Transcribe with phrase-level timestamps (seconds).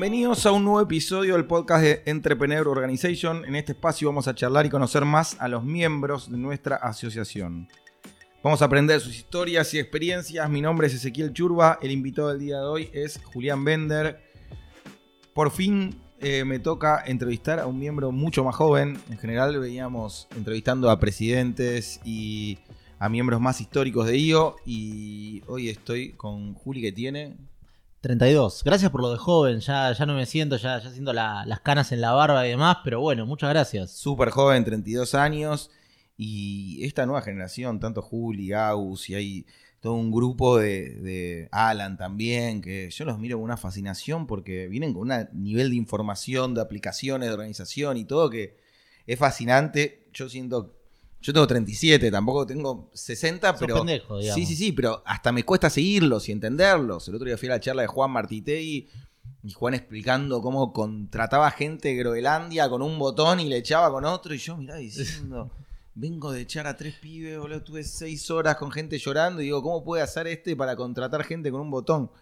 [0.00, 3.44] Bienvenidos a un nuevo episodio del podcast de Entrepreneur Organization.
[3.44, 7.66] En este espacio vamos a charlar y conocer más a los miembros de nuestra asociación.
[8.40, 10.48] Vamos a aprender sus historias y experiencias.
[10.48, 11.80] Mi nombre es Ezequiel Churba.
[11.82, 14.22] El invitado del día de hoy es Julián Bender.
[15.34, 19.00] Por fin eh, me toca entrevistar a un miembro mucho más joven.
[19.10, 22.60] En general veníamos entrevistando a presidentes y
[23.00, 24.54] a miembros más históricos de IO.
[24.64, 27.47] Y hoy estoy con Juli que tiene
[28.00, 28.62] 32.
[28.64, 31.60] Gracias por lo de joven, ya, ya no me siento, ya, ya siento la- las
[31.60, 33.90] canas en la barba y demás, pero bueno, muchas gracias.
[33.92, 35.70] súper joven, 32 años,
[36.16, 39.46] y esta nueva generación, tanto Juli, Agus, y hay
[39.80, 44.92] todo un grupo de Alan también, que yo los miro con una fascinación porque vienen
[44.92, 48.56] con un nivel de información, de aplicaciones, de organización y todo que
[49.06, 50.08] es fascinante.
[50.12, 50.77] Yo siento,
[51.20, 53.76] yo tengo 37, tampoco tengo 60, Sos pero...
[53.76, 54.22] pendejo.
[54.22, 57.08] Sí, sí, sí, pero hasta me cuesta seguirlos y entenderlos.
[57.08, 58.88] El otro día fui a la charla de Juan Martitegui
[59.42, 64.04] y Juan explicando cómo contrataba gente de Groenlandia con un botón y le echaba con
[64.04, 64.32] otro.
[64.34, 65.50] Y yo miraba diciendo,
[65.94, 69.62] vengo de echar a tres pibes, boludo, tuve seis horas con gente llorando y digo,
[69.62, 72.12] ¿cómo puede hacer este para contratar gente con un botón?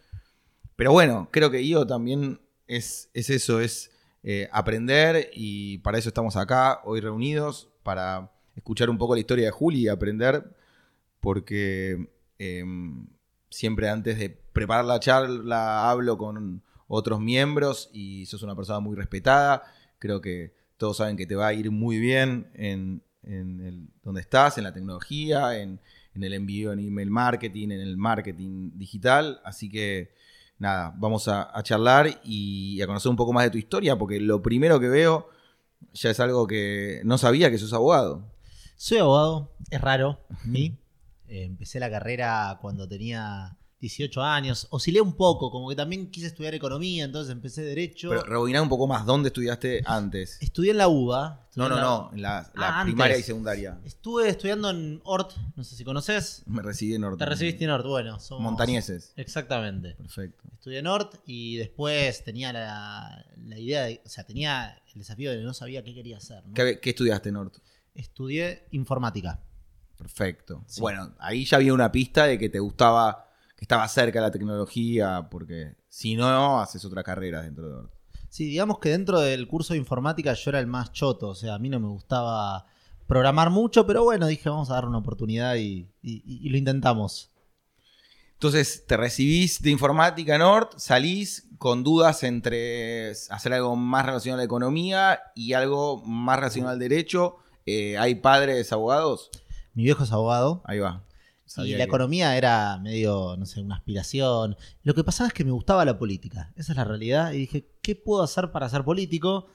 [0.75, 3.91] Pero bueno, creo que yo también es, es eso, es
[4.23, 9.47] eh, aprender y para eso estamos acá hoy reunidos, para escuchar un poco la historia
[9.47, 10.45] de Juli y aprender
[11.21, 12.65] porque eh,
[13.51, 18.97] siempre antes de preparar la charla hablo con otros miembros y sos una persona muy
[18.97, 19.63] respetada.
[19.99, 23.03] Creo que todos saben que te va a ir muy bien en,
[24.03, 25.81] donde estás, en la tecnología, en,
[26.15, 29.41] el envío en email marketing, en el marketing digital.
[29.45, 30.15] Así que
[30.59, 34.21] nada, vamos a, a charlar y a conocer un poco más de tu historia, porque
[34.21, 35.29] lo primero que veo
[35.93, 38.36] ya es algo que no sabía que sos abogado.
[38.77, 40.79] Soy abogado, es raro, mí.
[41.29, 46.27] Eh, empecé la carrera cuando tenía 18 años, oscilé un poco, como que también quise
[46.29, 48.11] estudiar economía, entonces empecé derecho.
[48.11, 50.39] Pero rebobiná un poco más, ¿dónde estudiaste antes?
[50.41, 51.49] Estudié en la UBA.
[51.57, 53.81] No, no, la- no, en la, la Ah, primaria y secundaria.
[53.85, 56.43] Estuve estudiando en Ort, no sé si conoces.
[56.47, 57.19] Me recibí en Norte.
[57.19, 58.43] Te recibiste en Ort, bueno, somos...
[58.45, 59.13] Montañeses.
[59.17, 59.95] Exactamente.
[59.95, 60.45] Perfecto.
[60.53, 65.31] Estudié en Ort y después tenía la, la idea de, o sea, tenía el desafío
[65.31, 66.45] de que no sabía qué quería hacer.
[66.47, 66.53] ¿no?
[66.55, 67.59] ¿Qué, qué estudiaste en Norte?
[67.97, 69.41] Estudié informática.
[69.97, 70.63] Perfecto.
[70.67, 70.81] Sí.
[70.81, 74.31] Bueno, ahí ya había una pista de que te gustaba, que estaba cerca de la
[74.31, 77.97] tecnología, porque si no, haces otra carrera dentro de Norte.
[78.29, 81.55] Sí, digamos que dentro del curso de informática yo era el más choto, o sea,
[81.55, 82.67] a mí no me gustaba
[83.07, 87.31] programar mucho, pero bueno, dije, vamos a dar una oportunidad y, y- y lo intentamos.
[88.35, 94.41] Entonces, te recibís de informática en Norte, salís con dudas entre hacer algo más relacionado
[94.41, 97.37] a la economía y algo más relacionado al derecho.
[97.67, 99.31] Eh, ¿Hay padres abogados?
[99.75, 101.05] Mi viejo es abogado Ahí va.
[101.59, 104.57] y la que- economía era medio, no sé, una aspiración.
[104.85, 107.69] Lo que pasaba es que me gustaba la política, esa es la realidad, y dije,
[107.83, 109.47] ¿qué puedo hacer para ser político?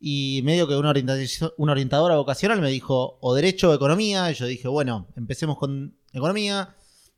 [0.00, 0.90] Y medio que una,
[1.58, 6.74] orientadora vocacional me dijo, o derecho o economía, y yo dije, bueno, empecemos con economía.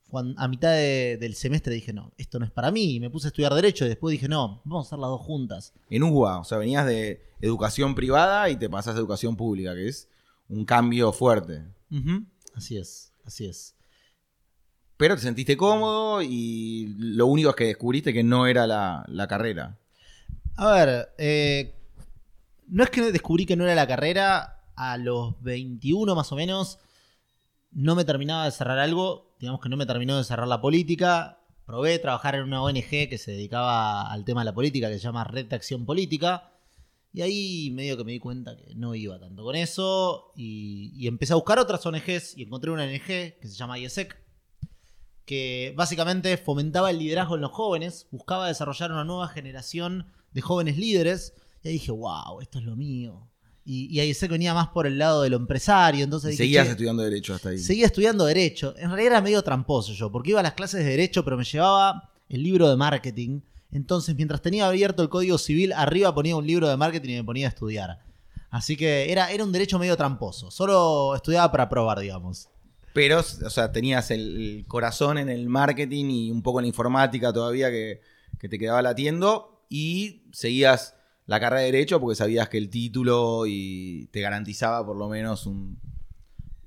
[0.08, 3.10] Cuando, a mitad de- del semestre dije, no, esto no es para mí, y me
[3.10, 5.72] puse a estudiar derecho, y después dije, no, vamos a hacer las dos juntas.
[5.88, 9.86] En UBA, o sea, venías de educación privada y te pasás a educación pública, que
[9.86, 10.08] es
[10.50, 11.64] un cambio fuerte.
[12.54, 13.76] Así es, así es.
[14.96, 19.26] Pero te sentiste cómodo y lo único es que descubriste que no era la, la
[19.26, 19.78] carrera.
[20.56, 21.74] A ver, eh,
[22.66, 26.78] no es que descubrí que no era la carrera, a los 21 más o menos,
[27.70, 31.40] no me terminaba de cerrar algo, digamos que no me terminó de cerrar la política,
[31.66, 35.04] probé trabajar en una ONG que se dedicaba al tema de la política, que se
[35.04, 36.50] llama Red de Acción Política,
[37.12, 41.06] y ahí medio que me di cuenta que no iba tanto con eso, y, y
[41.08, 44.16] empecé a buscar otras ONGs, y encontré una ONG que se llama IESEC,
[45.24, 50.76] que básicamente fomentaba el liderazgo en los jóvenes, buscaba desarrollar una nueva generación de jóvenes
[50.76, 51.34] líderes.
[51.62, 53.28] Y ahí dije, wow, esto es lo mío.
[53.64, 56.02] Y, y ahí sé que venía más por el lado de lo empresario.
[56.02, 57.58] Entonces dije, seguías "Che, estudiando Derecho hasta ahí.
[57.58, 58.74] seguía estudiando Derecho.
[58.78, 61.44] En realidad era medio tramposo yo, porque iba a las clases de Derecho, pero me
[61.44, 63.40] llevaba el libro de marketing.
[63.72, 67.24] Entonces, mientras tenía abierto el Código Civil, arriba ponía un libro de marketing y me
[67.24, 68.00] ponía a estudiar.
[68.50, 70.50] Así que era, era un derecho medio tramposo.
[70.50, 72.48] Solo estudiaba para probar, digamos.
[72.92, 77.32] Pero, o sea, tenías el, corazón en el marketing y un poco en la informática
[77.32, 78.00] todavía que,
[78.38, 80.96] que te quedaba latiendo y seguías
[81.26, 85.46] la carrera de Derecho porque sabías que el título y te garantizaba por lo menos
[85.46, 85.78] un...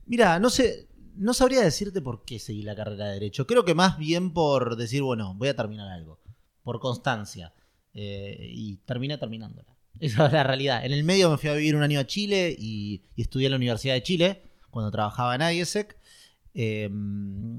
[0.05, 3.45] Mira, no sé, no sabría decirte por qué seguí la carrera de Derecho.
[3.45, 6.19] Creo que más bien por decir, bueno, voy a terminar algo.
[6.63, 7.53] Por constancia.
[7.93, 9.75] Eh, y terminé terminándola.
[9.99, 10.85] Esa es la realidad.
[10.85, 13.57] En el medio me fui a vivir un año a Chile y, estudié en la
[13.57, 15.97] Universidad de Chile cuando trabajaba en IESEC.
[16.55, 16.89] Eh,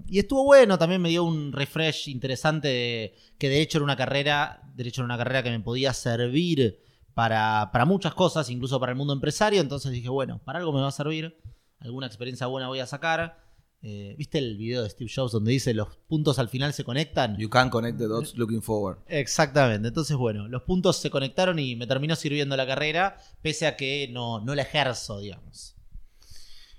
[0.06, 4.62] y estuvo bueno, también me dio un refresh interesante de que derecho era una carrera,
[4.75, 6.81] derecho era una carrera que me podía servir
[7.12, 9.61] para, para muchas cosas, incluso para el mundo empresario.
[9.61, 11.41] Entonces dije, bueno, para algo me va a servir,
[11.81, 13.44] alguna experiencia buena voy a sacar.
[13.87, 17.37] Eh, ¿Viste el video de Steve Jobs donde dice los puntos al final se conectan?
[17.37, 18.97] You can connect the dots looking forward.
[19.09, 19.89] Exactamente.
[19.89, 24.09] Entonces, bueno, los puntos se conectaron y me terminó sirviendo la carrera, pese a que
[24.11, 25.77] no, no la ejerzo, digamos.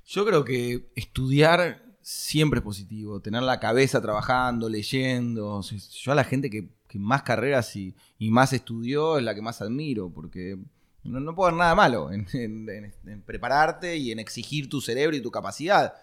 [0.08, 3.20] Yo creo que estudiar siempre es positivo.
[3.20, 5.62] Tener la cabeza trabajando, leyendo.
[5.62, 9.44] Yo a la gente que, que más carreras y, y, más estudió es la que
[9.44, 10.58] más admiro, porque
[11.04, 15.16] no, no puedo ver nada malo en, en, en prepararte y en exigir tu cerebro
[15.16, 15.94] y tu capacidad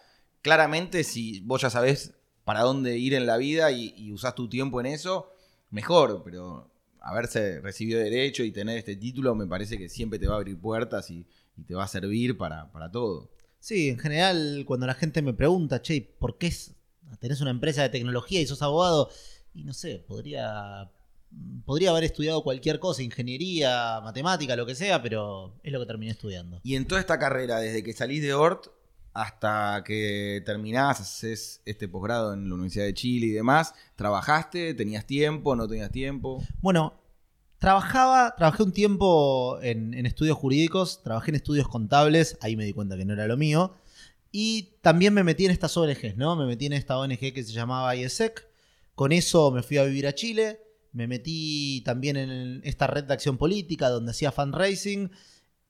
[0.42, 2.12] claramente si vos ya sabés
[2.44, 5.32] para dónde ir en la vida y, y usás tu tiempo en eso,
[5.70, 10.34] mejor, pero haberse recibido derecho y tener este título me parece que siempre te va
[10.34, 13.30] a abrir puertas y, y te va a servir para, para, todo.
[13.58, 16.52] Sí, en general cuando la gente me pregunta, che, ¿por qué
[17.20, 19.10] tenés una empresa de tecnología y sos abogado?
[19.54, 20.90] Y no sé, podría,
[21.64, 26.12] podría haber estudiado cualquier cosa, ingeniería, matemática, lo que sea, pero es lo que terminé
[26.12, 26.60] estudiando.
[26.62, 28.68] Y en toda esta carrera, desde que salís de Ort,
[29.14, 34.74] hasta que terminás, haces este posgrado en la Universidad de Chile y demás, ¿trabajaste?
[34.74, 35.54] ¿Tenías tiempo?
[35.54, 36.42] ¿No tenías tiempo?
[36.60, 36.94] Bueno,
[37.58, 42.72] trabajaba, trabajé un tiempo en, en, estudios jurídicos, trabajé en estudios contables, ahí me di
[42.72, 43.74] cuenta que no era lo mío.
[44.32, 46.34] Y también me metí en estas ONGs, ¿no?
[46.36, 48.48] Me metí en esta ONG que se llamaba IESEC.
[48.94, 50.58] Con eso me fui a vivir a Chile.
[50.92, 55.10] Me metí también en esta red de acción política donde hacía fundraising.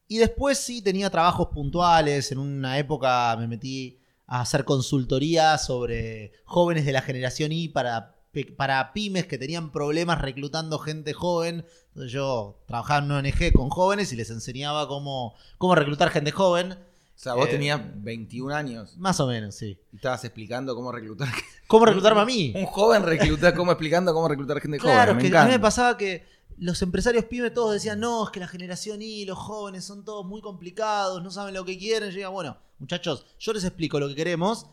[0.08, 2.32] Y después sí tenía trabajos puntuales.
[2.32, 8.16] En una época me metí a hacer consultoría sobre jóvenes de la generación Y para,
[8.56, 11.64] para pymes que tenían problemas reclutando gente joven.
[11.88, 16.30] Entonces yo trabajaba en una ONG con jóvenes y les enseñaba cómo, cómo reclutar gente
[16.30, 16.72] joven.
[16.72, 18.96] O sea, vos eh, tenías 21 años.
[18.96, 19.78] Más o menos, sí.
[19.92, 21.28] Y estabas explicando cómo reclutar.
[21.68, 22.52] ¿Cómo reclutarme a mí?
[22.56, 25.30] Un joven reclutar, cómo explicando cómo reclutar gente claro, joven.
[25.30, 26.26] Claro, que a mí me pasaba que
[26.58, 30.24] los empresarios pyme todos decían, no, es que la generación Y, los jóvenes son todos
[30.26, 32.10] muy complicados, no saben lo que quieren.
[32.10, 34.66] Yo digo, bueno, muchachos, yo les explico lo que queremos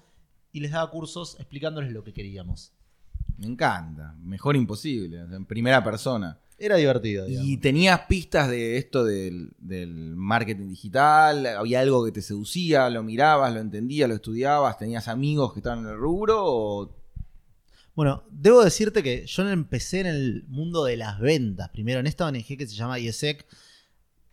[0.52, 2.72] y les daba cursos explicándoles lo que queríamos.
[3.38, 6.38] Me encanta, mejor imposible, en primera persona.
[6.58, 7.26] Era divertido.
[7.26, 7.50] Digamos.
[7.50, 11.46] ¿Y tenías pistas de esto del, del, marketing digital?
[11.46, 12.90] ¿Había algo que te seducía?
[12.90, 14.78] ¿Lo mirabas, lo entendías, lo estudiabas?
[14.78, 16.44] ¿Tenías amigos que estaban en el rubro?
[16.44, 16.99] O...
[18.00, 21.68] Bueno, debo decirte que yo empecé en el mundo de las ventas.
[21.68, 23.46] Primero en esta ONG que se llama IESEC.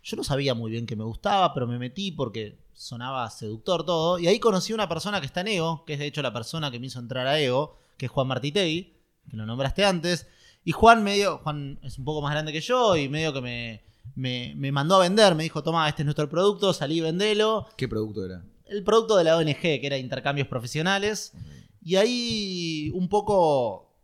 [0.04, 4.20] Yo no sabía muy bien que me gustaba, pero me metí porque sonaba seductor todo.
[4.20, 6.32] Y ahí conocí a una persona que está en EGO, que es de hecho la
[6.32, 8.94] persona que me hizo entrar a EGO, que es Juan Martitegui,
[9.28, 10.28] que lo nombraste antes.
[10.64, 13.82] Y Juan medio, Juan es un poco más grande que yo y medio que me,
[14.14, 17.66] me, me mandó a vender, me dijo, toma, este es nuestro producto, salí, vendelo.
[17.76, 18.44] ¿Qué producto era?
[18.66, 21.32] El producto de la ONG, que era intercambios profesionales.
[21.34, 21.55] Okay.
[21.86, 23.94] Y ahí un poco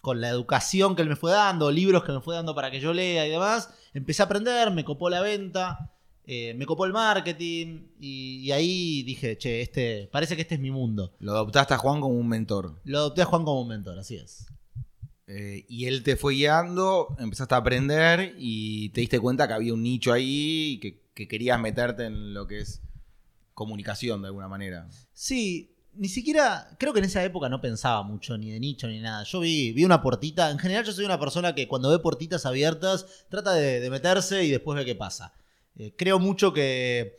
[0.00, 2.80] con la educación que él me fue dando, libros que me fue dando para que
[2.80, 5.92] yo lea y demás, empecé a aprender, me copó la venta,
[6.24, 10.60] eh, me copó el marketing y, y, ahí dije, che, este, parece que este es
[10.62, 11.12] mi mundo.
[11.18, 12.80] Lo adoptaste a Juan como un mentor.
[12.84, 14.46] Lo adopté a Juan como un mentor, así es.
[15.26, 19.74] Eh, y él te fue guiando, empezaste a aprender y te diste cuenta que había
[19.74, 22.80] un nicho ahí que, que querías meterte en lo que es
[23.52, 24.88] comunicación de alguna manera.
[25.12, 29.00] Sí, ni siquiera, creo que en esa época no pensaba mucho ni de nicho ni
[29.00, 29.24] nada.
[29.24, 32.46] Yo vi, vi una puertita, en general yo soy una persona que cuando ve puertitas
[32.46, 35.34] abiertas trata de, de meterse y después ve qué pasa.
[35.76, 37.16] Eh, creo mucho que...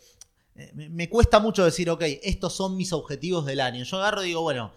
[0.56, 3.84] Eh, me, cuesta mucho decir, ok, estos son mis objetivos del año.
[3.84, 4.72] Yo agarro y digo, bueno,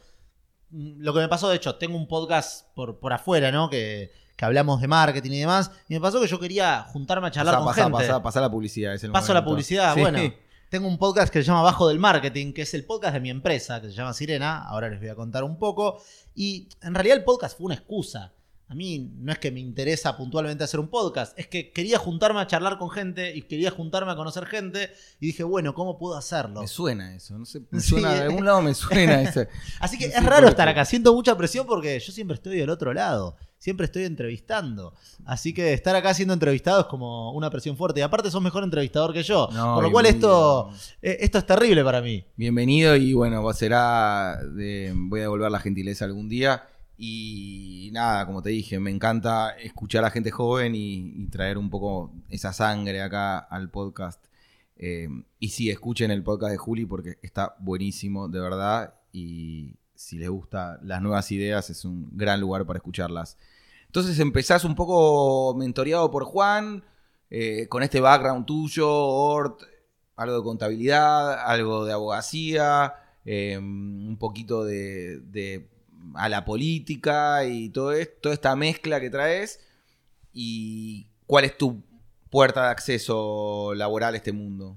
[0.70, 3.68] lo que me pasó, de hecho, tengo un podcast por, por afuera, ¿no?
[3.68, 5.70] Que, que, hablamos de marketing y demás.
[5.88, 7.98] Y me pasó que yo quería juntarme a charlar pasá, con pasá, gente.
[7.98, 8.94] Pasá, pasá la publicidad.
[8.94, 9.34] Es el Paso momento.
[9.34, 10.00] la publicidad, Sí.
[10.00, 10.18] bueno.
[10.68, 13.30] Tengo un podcast que se llama Bajo del Marketing, que es el podcast de mi
[13.30, 14.64] empresa, que se llama Sirena.
[14.64, 16.02] Ahora les voy a contar un poco.
[16.34, 18.32] Y en realidad el podcast fue una excusa.
[18.68, 22.40] A mí no es que me interesa puntualmente hacer un podcast, es que quería juntarme
[22.40, 26.16] a charlar con gente y quería juntarme a conocer gente y dije, bueno, ¿cómo puedo
[26.16, 26.62] hacerlo?
[26.62, 27.90] Me suena eso, no sé, me Sí.
[27.90, 29.42] suena, de algún lado me suena eso.
[29.78, 32.92] Así que es raro estar acá, siento mucha presión porque yo siempre estoy del otro
[32.92, 34.94] lado, siempre estoy entrevistando.
[35.24, 38.00] Así que estar acá siendo entrevistado es como una presión fuerte.
[38.00, 39.48] Y aparte sos mejor entrevistador que yo.
[39.52, 40.70] No, por lo cual esto,
[41.02, 42.24] eh, esto es terrible para mí.
[42.36, 46.62] Bienvenido y bueno, va- será de, voy a devolver la gentileza algún día.
[46.98, 51.68] Y nada, como te dije, me encanta escuchar a gente joven y, y traer un
[51.70, 54.24] poco esa sangre acá al podcast.
[54.78, 55.08] Eh,
[55.38, 58.94] y sí, escuchen el podcast de Juli porque está buenísimo, de verdad.
[59.12, 63.36] Y si les gustan las nuevas ideas, es un gran lugar para escucharlas.
[63.86, 66.84] Entonces empezás un poco mentoreado por Juan,
[67.30, 69.62] eh, con este background tuyo, Ort,
[70.16, 75.68] algo de contabilidad, algo de abogacía, eh, un poquito de, de-
[76.14, 79.60] a la política y todo esto, toda esta mezcla que traes.
[80.32, 81.82] ¿Y cuál es tu
[82.30, 84.76] puerta de acceso laboral a este mundo?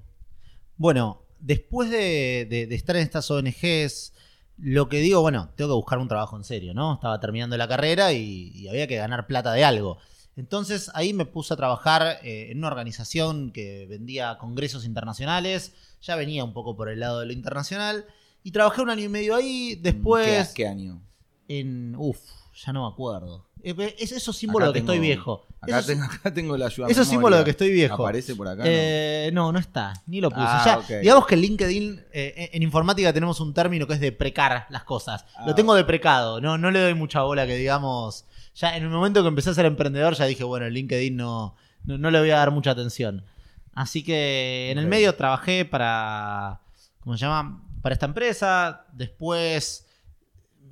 [0.77, 4.13] Bueno, después de, estar en estas ONGs,
[4.61, 6.95] lo que digo, bueno, tengo que buscar un trabajo en serio, ¿no?
[6.95, 9.97] Estaba terminando la carrera y, y había que ganar plata de algo.
[10.39, 16.15] Entonces ahí me puse a trabajar eh, en una organización que vendía congresos internacionales, ya
[16.15, 18.05] venía un poco por el lado de lo internacional,
[18.41, 21.01] y trabajé un año y medio ahí, después ¿Qué, qué año?
[21.49, 21.93] en...
[21.97, 22.19] Uf,
[22.55, 23.48] ya no me acuerdo.
[23.63, 25.45] Eh, Es eso símbolo de que estoy viejo.
[25.61, 26.87] Acá, Eso, tengo, acá tengo la ayuda.
[26.87, 27.95] eso es símbolo de que estoy viejo.
[27.95, 28.63] ¿Aparece por acá?
[28.63, 28.69] no?
[28.69, 30.41] Eh, no, no está, ni lo puse.
[30.45, 30.99] Ah, Ya.
[30.99, 34.83] Digamos que en LinkedIn, eh, en informática tenemos un término que es de precar las
[34.85, 35.25] cosas.
[35.35, 38.25] Ah, lo tengo de precado, no, no le doy mucha bola que digamos.
[38.55, 41.55] Ya en el momento que empecé a ser emprendedor, ya dije, bueno, en LinkedIn no,
[41.83, 43.25] no, no le voy a dar mucha atención.
[43.73, 46.61] Así que en el medio trabajé para.
[47.01, 47.63] ¿Cómo se llama?
[47.81, 48.85] Para esta empresa.
[48.93, 49.85] Después.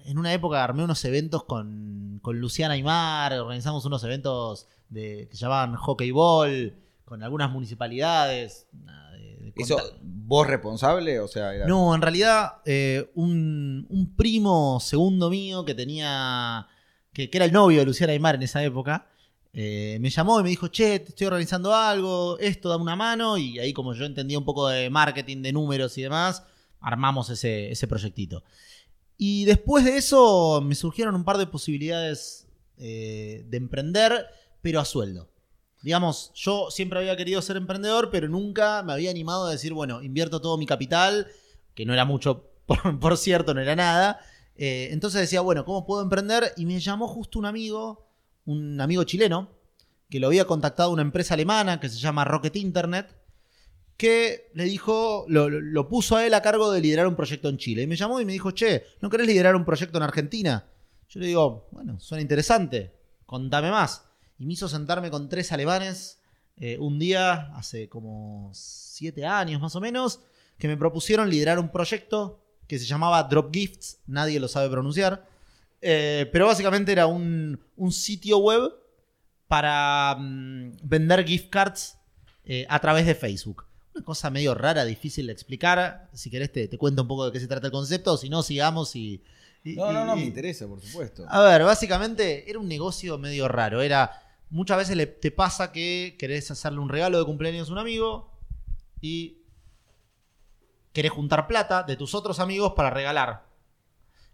[0.08, 5.36] En una época armé unos eventos con, con Luciana Aymar, organizamos unos eventos de, que
[5.36, 6.74] se llamaban Hockey Ball,
[7.06, 8.68] con algunas municipalidades.
[8.74, 11.20] nada, de- de ¿Eso vos responsable?
[11.20, 16.68] O sea, era- No, en realidad eh, un, un primo segundo mío que tenía,
[17.14, 19.08] que, que era el novio de Luciana Aymar en esa época,
[19.54, 23.38] eh, me llamó y me dijo, che, te estoy organizando algo, esto, dame una mano,
[23.38, 26.44] y ahí como yo entendía un poco de marketing, de números y demás,
[26.80, 28.44] armamos ese, ese proyectito.
[29.18, 32.48] Y después de eso me surgieron un par de posibilidades
[32.78, 34.28] eh, de emprender,
[34.62, 35.30] pero a sueldo.
[35.82, 40.04] Digamos, yo siempre había querido ser emprendedor, pero nunca me había animado a decir, bueno,
[40.04, 41.28] invierto todo mi capital,
[41.74, 44.20] que no era mucho, por, por cierto, no era nada.
[44.56, 46.54] Eh, entonces decía, bueno, ¿cómo puedo emprender?
[46.58, 48.08] Y me llamó justo un amigo,
[48.46, 49.50] un amigo chileno,
[50.10, 53.16] que lo había contactado una empresa alemana que se llama Rocket Internet,
[53.98, 57.82] que le dijo, lo, puso a él a cargo de liderar un proyecto en Chile.
[57.82, 60.68] Y me llamó y me dijo, che, ¿no querés liderar un proyecto en Argentina?
[61.10, 62.94] Yo le digo, bueno, suena interesante,
[63.26, 64.04] contame más.
[64.38, 66.20] Y me hizo sentarme con tres alemanes
[66.58, 70.22] eh, un día, hace como siete años más o menos,
[70.60, 75.26] que me propusieron liderar un proyecto que se llamaba Drop Gifts, nadie lo sabe pronunciar,
[75.80, 78.74] Eh, pero básicamente era un, un sitio web
[79.48, 81.98] para mm, vender gift cards
[82.46, 83.67] eh, a través de Facebook.
[83.98, 86.08] Una cosa medio rara, difícil de explicar.
[86.14, 88.30] Si querés te, te cuento un poco de qué se trata el concepto, o si
[88.30, 89.24] no, sigamos y...
[89.64, 91.26] y- No, no, no, y- me interesa, por supuesto.
[91.28, 93.82] a ver, básicamente era un negocio medio raro.
[93.82, 94.22] Era.
[94.52, 98.32] Muchas veces le- te pasa que querés hacerle un regalo de cumpleaños a un amigo
[99.02, 99.40] y
[100.94, 103.46] querés juntar plata de tus otros amigos para regalar.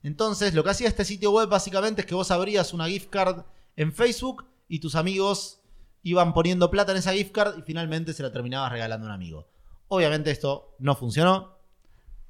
[0.03, 3.45] Entonces, lo que hacía este sitio web básicamente es que vos abrías una gift card
[3.77, 5.61] en Facebook y tus amigos
[6.03, 9.15] iban poniendo plata en esa gift card y finalmente se la terminabas regalando a un
[9.15, 9.47] amigo.
[9.93, 11.57] Obviamente esto no funcionó.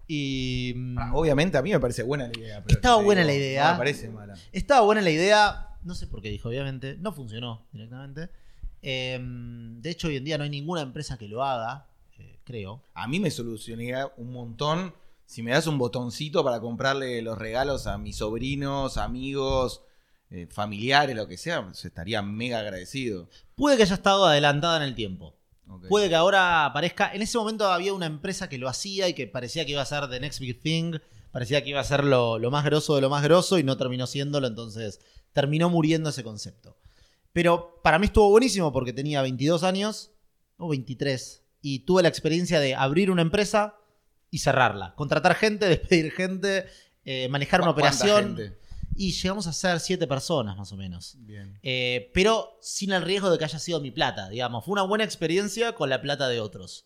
[0.07, 0.73] Y.
[0.75, 2.63] mm, Ah, Obviamente a mí me parece buena la idea.
[2.63, 3.65] pero Estaba buena la idea.
[3.67, 4.35] No me parece mala.
[4.51, 8.29] Estaba buena la idea, no sé por qué dijo, obviamente, no funcionó directamente.
[8.81, 11.87] Eh, de hecho, hoy en día no hay ninguna empresa que lo haga,
[12.19, 12.81] eh, creo.
[12.93, 14.93] A mí me solucionaría un montón
[15.25, 19.81] si me das un botoncito para comprarle los regalos a mis sobrinos, amigos,
[20.29, 21.71] eh, familiares, lo que sea.
[21.71, 23.29] estaría mega agradecido.
[23.55, 25.33] Puede que haya estado adelantada en el tiempo.
[25.89, 27.13] Puede que ahora aparezca.
[27.13, 29.85] En ese momento había una empresa que lo hacía y que parecía que iba a
[29.85, 30.93] ser the next big thing.
[31.31, 33.75] Parecía que iba a ser lo, lo más grosso de lo más grosso y no
[33.77, 34.47] terminó siéndolo.
[34.47, 34.99] Entonces
[35.31, 36.77] terminó muriendo ese concepto.
[37.31, 40.11] Pero para mí estuvo buenísimo porque tenía 22 años
[40.57, 43.75] o 23 y tuve la experiencia de abrir una empresa
[44.29, 44.93] y cerrarla.
[44.95, 46.65] Contratar gente, despedir gente,
[47.05, 48.37] eh, manejar una ¿Cu- cuánta operación.
[48.37, 48.57] gente?
[48.95, 51.15] Y llegamos a ser 7 personas más o menos.
[51.19, 51.57] Bien.
[51.63, 54.65] Eh, pero sin el riesgo de que haya sido mi plata, digamos.
[54.65, 56.85] Fue una buena experiencia con la plata de otros.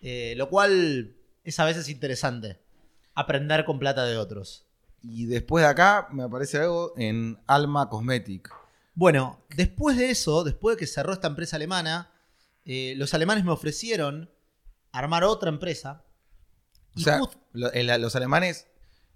[0.00, 1.14] Eh, lo cual
[1.44, 2.60] es a veces interesante.
[3.14, 4.64] Aprender con plata de otros.
[5.02, 8.52] Y después de acá me aparece algo en Alma Cosmetic.
[8.94, 12.10] Bueno, después de eso, después de que cerró esta empresa alemana,
[12.64, 14.30] eh, los alemanes me ofrecieron
[14.92, 16.04] armar otra empresa.
[16.96, 18.66] O sea, just- los alemanes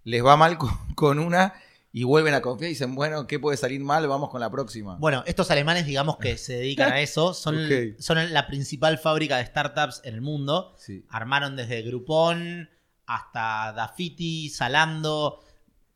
[0.05, 1.53] les va mal con, con una
[1.93, 4.09] y vuelven a confiar y dicen, bueno, ¿qué puede salir mal?
[4.09, 4.97] Vamos con la próxima.
[4.97, 7.69] Bueno, estos alemanes, digamos que se dedican a eso, son,
[7.99, 10.75] son la principal fábrica de startups en el mundo.
[10.79, 11.05] Sí.
[11.11, 12.71] Armaron desde Groupon
[13.07, 15.41] hasta Dafiti, Salando.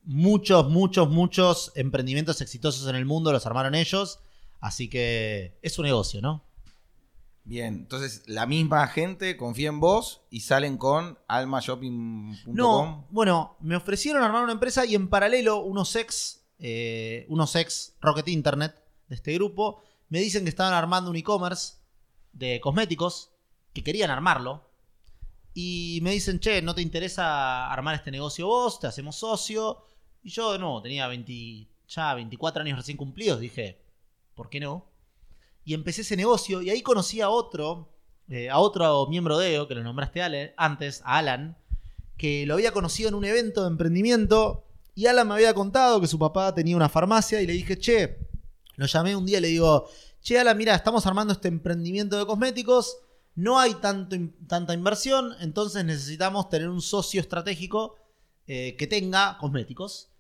[0.03, 4.21] Muchos, muchos, muchos emprendimientos exitosos en el mundo los armaron ellos.
[4.61, 6.46] Así que es un negocio, ¿no?
[7.47, 12.55] Bien, entonces la misma gente confía en vos y salen con almashopping.com.
[12.55, 17.95] No, bueno, me ofrecieron armar una empresa y en paralelo unos ex, eh, unos ex
[18.01, 18.75] Rocket Internet
[19.09, 21.75] de este grupo me dicen que estaban armando un e-commerce
[22.33, 23.33] de cosméticos,
[23.73, 24.71] que querían armarlo.
[25.55, 28.79] Y me dicen, che, ¿no te interesa armar este negocio vos?
[28.79, 29.85] Te hacemos socio.
[30.23, 33.41] Y yo, no, tenía 20, ya 24 años recién cumplidos.
[33.41, 33.81] Dije,
[34.35, 34.87] ¿por qué no?
[35.67, 37.93] Y empecé ese negocio y ahí conocí a otro,
[38.29, 41.59] eh, a otro miembro de EO, que lo nombraste antes, a Alan,
[42.17, 46.07] que lo había conocido en un evento de emprendimiento y Alan me había contado que
[46.07, 48.17] su papá tenía una farmacia y le dije, che,
[48.77, 49.89] lo llamé un día y le digo,
[50.23, 52.97] che, Alan, mira, estamos armando este emprendimiento de cosméticos,
[53.35, 57.97] no hay tanto, tanta inversión, entonces necesitamos tener un socio estratégico
[58.47, 60.11] eh, que tenga cosméticos.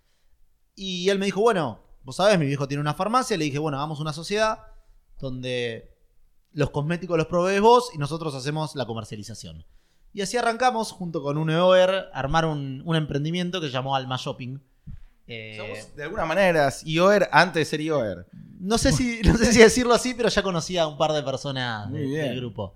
[0.74, 3.78] Y él me dijo, bueno, vos sabés, mi viejo tiene una farmacia, le dije, bueno,
[3.78, 4.58] hagamos una sociedad
[5.20, 5.90] donde
[6.52, 9.64] los cosméticos los provees vos y nosotros hacemos la comercialización.
[10.12, 14.16] Y así arrancamos, junto con un EOR, armar un, un emprendimiento que se llamó Alma
[14.18, 14.58] Shopping.
[15.26, 18.26] Eh, Somos, de alguna manera, IOER antes de ser IOER.
[18.60, 21.22] no, sé si, no sé si decirlo así, pero ya conocía a un par de
[21.22, 22.74] personas de- del grupo.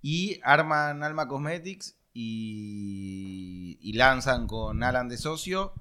[0.00, 5.72] Y arman Alma Cosmetics y, y lanzan con Alan de socio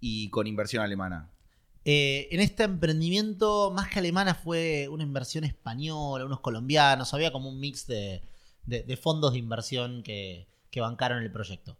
[0.00, 1.30] y con inversión alemana.
[1.84, 7.48] Eh, en este emprendimiento, más que alemana, fue una inversión española, unos colombianos, había como
[7.50, 8.22] un mix de,
[9.00, 11.76] fondos de inversión que, que bancaron el proyecto.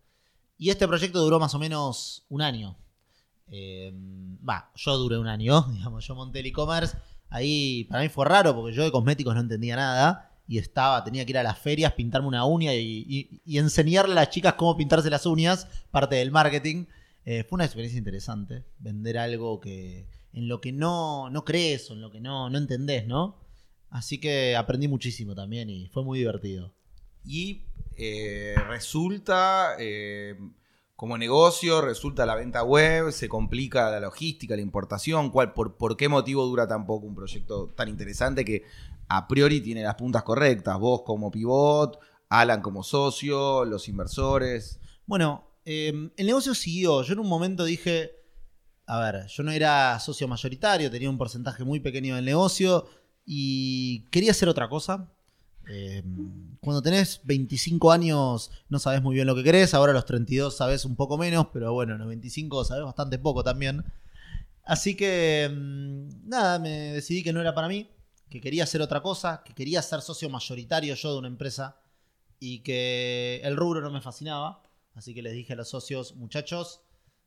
[0.59, 2.77] Y este proyecto duró más o menos un año.
[3.49, 3.93] Eh,
[4.47, 6.97] Va, yo duré un año, digamos, yo monté el e-commerce.
[7.31, 11.25] Ahí para mí fue raro porque yo de cosméticos no entendía nada y estaba, tenía
[11.25, 14.55] que ir a las ferias, pintarme una uña y, y- y enseñarle a las chicas
[14.55, 16.85] cómo pintarse las uñas, parte del marketing.
[17.25, 21.95] Eh, fue una experiencia interesante, vender algo que en lo que no, no crees o
[21.95, 23.41] en lo que no, no entendés, ¿no?
[23.89, 26.75] Así que aprendí muchísimo también y fue muy divertido.
[27.25, 27.63] Y
[27.97, 30.37] eh, resulta, eh,
[30.97, 35.31] como negocio, resulta la venta web, se complica la logística, la importación.
[35.31, 38.65] ¿Cuál, por, por qué motivo dura tan poco un proyecto tan interesante que
[39.09, 40.79] a priori tiene las puntas correctas?
[40.79, 44.81] Vos como pivot, Alan como socio, los inversores.
[45.07, 47.03] Bueno, eh, el negocio siguió.
[47.03, 48.13] Yo en un momento dije,
[48.87, 52.87] a ver, yo no era socio mayoritario, tenía un porcentaje muy pequeño del negocio
[53.25, 55.11] y quería hacer otra cosa.
[55.69, 56.03] Eh,
[56.61, 60.55] cuando tenés 25 años no sabes muy bien lo que querés, ahora a los 32
[60.55, 63.85] sabes un poco menos, pero bueno, a los 25 sabes bastante poco también.
[64.65, 67.89] Así que, mm, nada, me decidí que no era para mí,
[68.31, 71.81] que quería hacer otra cosa, que quería ser socio mayoritario yo de una empresa
[72.41, 74.64] y que el rubro no me fascinaba.
[74.95, 76.83] Así que les dije a los socios, muchachos,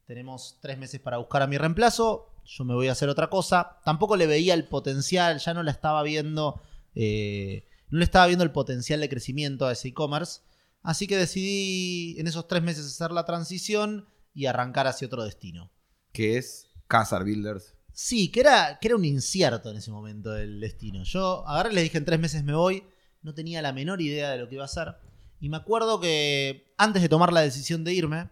[0.05, 3.77] tenemos tres meses para buscar a mi reemplazo, yo me voy a hacer otra cosa.
[3.83, 6.61] Tampoco le veía el potencial, ya no la estaba viendo,
[6.95, 10.41] eh, no le estaba viendo el potencial de crecimiento a ese e-commerce.
[10.81, 15.71] Así que decidí en esos tres meses hacer la transición y arrancar hacia otro destino.
[16.13, 17.75] que es Casar Builders.
[17.91, 21.03] Sí, que era, que era un incierto en ese momento el destino.
[21.03, 22.83] Yo agarré les dije en tres meses me voy,
[23.23, 24.95] no tenía la menor idea de lo que iba a hacer.
[25.39, 28.29] Y me acuerdo que antes de tomar la decisión de irme,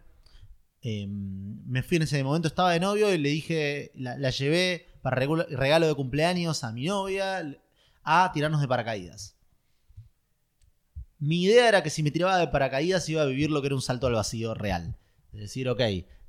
[0.82, 5.16] eh, me fui en ese momento, estaba de novio y le dije, la, llevé para
[5.16, 7.44] regalo regalo de cumpleaños a mi novia
[8.02, 9.36] a tirarnos de paracaídas.
[11.18, 13.74] Mi idea era que si me tiraba de paracaídas iba a vivir lo que era
[13.74, 14.96] un salto al vacío real.
[15.32, 15.80] Es decir, ok,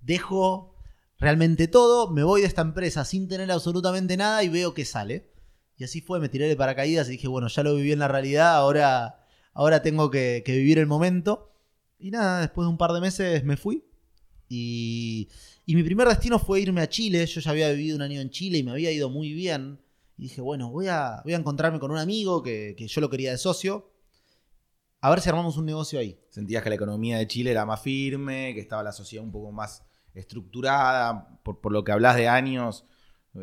[0.02, 0.76] dejo
[1.20, 5.34] realmente todo, me voy de esta empresa sin tener absolutamente nada y veo que sale.
[5.78, 8.08] Y así fue, me tiré de paracaídas y dije, bueno, ya lo viví en la
[8.08, 9.27] realidad, ahora,
[9.58, 11.52] ahora tengo que, que vivir el momento.
[11.98, 13.84] Y nada, después de un par de meses me fui.
[14.48, 15.28] Y,
[15.65, 17.26] y mi primer destino fue irme a Chile.
[17.26, 19.80] Yo ya había vivido un año en Chile y me había ido muy bien.
[20.15, 23.10] Y dije, bueno, voy a, voy a encontrarme con un amigo que, que yo lo
[23.10, 23.91] quería de socio.
[25.02, 26.20] A ver si armamos un negocio ahí.
[26.30, 29.52] Sentías que la economía de Chile era más firme, que estaba la sociedad un poco
[29.52, 32.86] más estructurada, por, por lo que hablas de años,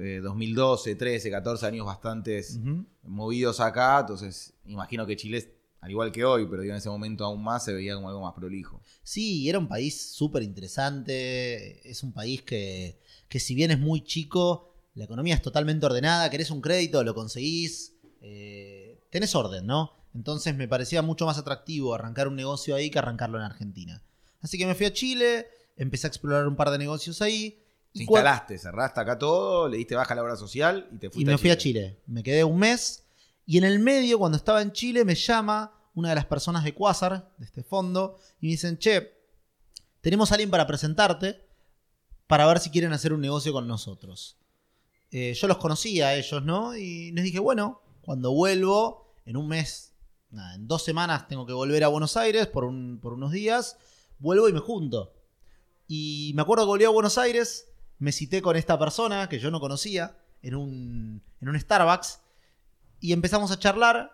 [0.01, 2.59] eh, 2012, 13, 14 años bastantes
[3.03, 7.25] movidos acá, entonces imagino que Chile, al igual que hoy, pero digo, en ese momento
[7.27, 8.81] aún más, se veía como algo más prolijo.
[9.03, 11.89] Sí, era un país súper interesante.
[11.89, 16.31] Es un país que, que si bien es muy chico, la economía es totalmente ordenada.
[16.31, 17.93] Querés un crédito, lo conseguís.
[18.23, 19.93] eh, tenés orden, ¿no?
[20.15, 24.03] Entonces me parecía mucho más atractivo arrancar un negocio ahí que arrancarlo en Argentina.
[24.41, 27.61] Así que me fui a Chile, empecé a explorar un par de negocios ahí.
[27.93, 31.07] Te y instalaste, cerraste acá todo, le diste baja a la obra social y te
[31.09, 31.99] y fuiste me fui a Chile.
[32.07, 33.04] Me quedé un mes.
[33.47, 36.75] Y en el medio, cuando estaba en Chile, me llama una de las personas de
[36.75, 39.13] Quasar, de este fondo, y me dicen, che,
[40.01, 41.45] tenemos a alguien para presentarte
[42.27, 44.39] para ver si quieren hacer un negocio con nosotros.
[45.11, 46.75] Eh, yo los conocía a ellos, ¿no?
[46.75, 49.93] Y les dije, bueno, cuando vuelvo, en un mes,
[50.31, 53.77] nada, en dos semanas tengo que volver a Buenos Aires por, un- por unos días,
[54.19, 55.13] vuelvo y me junto.
[55.87, 59.51] Y me acuerdo que volví a Buenos Aires, me cité con esta persona que yo
[59.51, 62.21] no conocía en un, en un Starbucks
[63.05, 64.11] y empezamos a charlar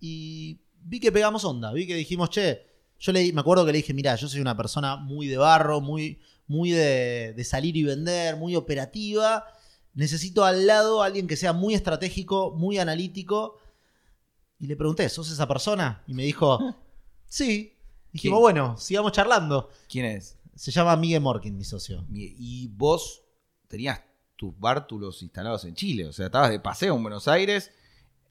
[0.00, 2.66] y vi que pegamos onda, vi que dijimos, che,
[2.98, 5.80] yo le, me acuerdo que le dije, mira, yo soy una persona muy de barro,
[5.80, 9.46] muy, muy de, de salir y vender, muy operativa.
[9.94, 13.58] Necesito al lado a alguien que sea muy estratégico, muy analítico.
[14.58, 16.02] Y le pregunté, ¿sos esa persona?
[16.08, 16.58] Y me dijo,
[17.28, 17.78] sí.
[18.10, 18.42] Dijimos, ¿Quién?
[18.42, 19.70] bueno, sigamos charlando.
[19.88, 20.40] ¿Quién es?
[20.56, 22.04] Se llama Miguel Morkin, mi socio.
[22.12, 23.22] Y vos
[23.68, 24.02] tenías
[24.34, 26.06] tus bártulos instalados en Chile.
[26.06, 27.70] O sea, estabas de paseo en Buenos Aires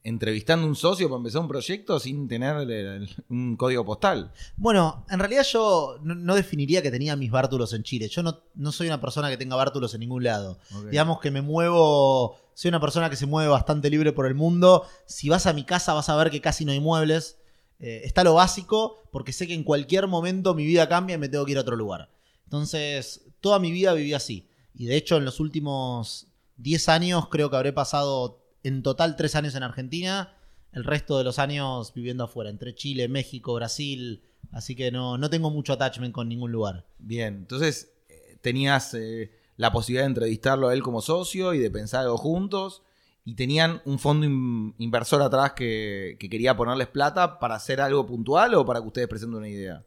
[0.03, 4.31] entrevistando a un socio para empezar un proyecto sin tener el- el- un código postal.
[4.57, 8.07] Bueno, en realidad yo no, no definiría que tenía mis bártulos en Chile.
[8.09, 10.57] Yo no, no soy una persona que tenga bártulos en ningún lado.
[10.89, 14.85] Digamos que me muevo, soy una persona que se mueve bastante libre por el mundo.
[15.05, 17.37] Si vas a mi casa vas a ver que casi no hay muebles.
[17.79, 21.29] Eh, está lo básico porque sé que en cualquier momento mi vida cambia y me
[21.29, 22.09] tengo que ir a otro lugar.
[22.45, 24.47] Entonces, toda mi vida viví así.
[24.75, 29.35] Y de hecho en los últimos 10 años creo que habré pasado en total 3
[29.35, 30.35] años en Argentina.
[30.71, 34.23] El resto de los años viviendo afuera, entre Chile, México, Brasil.
[34.51, 36.85] Así que no, no tengo mucho attachment con ningún lugar.
[36.99, 41.69] Bien, entonces eh, tenías eh, la posibilidad de entrevistarlo a él como socio y de
[41.71, 42.83] pensar algo juntos.
[43.23, 48.05] Y tenían un fondo in- inversor atrás que, que quería ponerles plata para hacer algo
[48.07, 49.85] puntual o para que ustedes presenten una idea.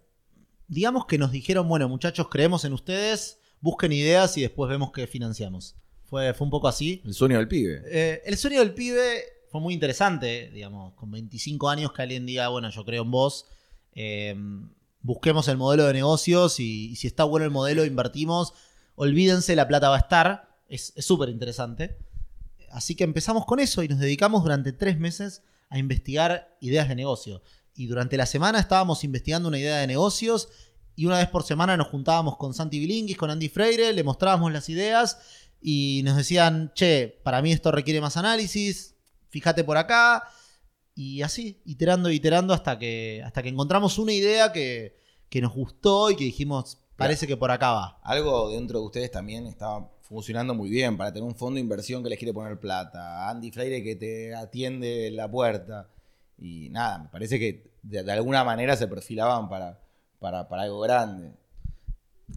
[0.69, 5.07] digamos que nos dijeron, bueno, muchachos, creemos en ustedes, busquen ideas y después vemos qué
[5.07, 5.75] financiamos.
[6.05, 7.03] Fue, fue un poco así.
[7.05, 7.83] El sueño del pibe.
[7.87, 12.49] Eh, el sueño del pibe fue muy interesante, digamos, con 25 años que alguien diga,
[12.49, 13.47] bueno, yo creo en vos,
[13.95, 14.35] eh,
[15.01, 18.53] busquemos el modelo de negocios y, y si está bueno el modelo, invertimos,
[18.97, 21.97] olvídense, la plata va a estar, es es súper interesante.
[22.71, 26.97] Así que empezamos con eso y nos dedicamos durante tres meses a investigar ideas de
[26.97, 27.43] negocio.
[27.77, 30.49] Y durante la semana estábamos investigando una idea de negocios
[30.97, 34.53] y una vez por semana nos juntábamos con Santi Bilinguis, con Andy Freire, le mostrábamos
[34.53, 35.19] las ideas
[35.67, 38.97] y nos decían, che, para mí esto requiere más análisis,
[39.31, 40.25] fíjate por acá.
[40.95, 44.95] Y así, iterando, iterando hasta que, hasta que encontramos una idea que,
[45.31, 47.99] que nos gustó y que dijimos, parece que por acá va.
[48.03, 52.03] Algo dentro de ustedes también estaba funcionando muy bien para tener un fondo de inversión
[52.03, 53.31] que les quiere poner plata.
[53.31, 55.89] Andy Freire que te atiende en la puerta.
[56.37, 59.81] Y nada, me parece que de, de alguna manera se perfilaban para,
[60.19, 61.33] para, para algo grande.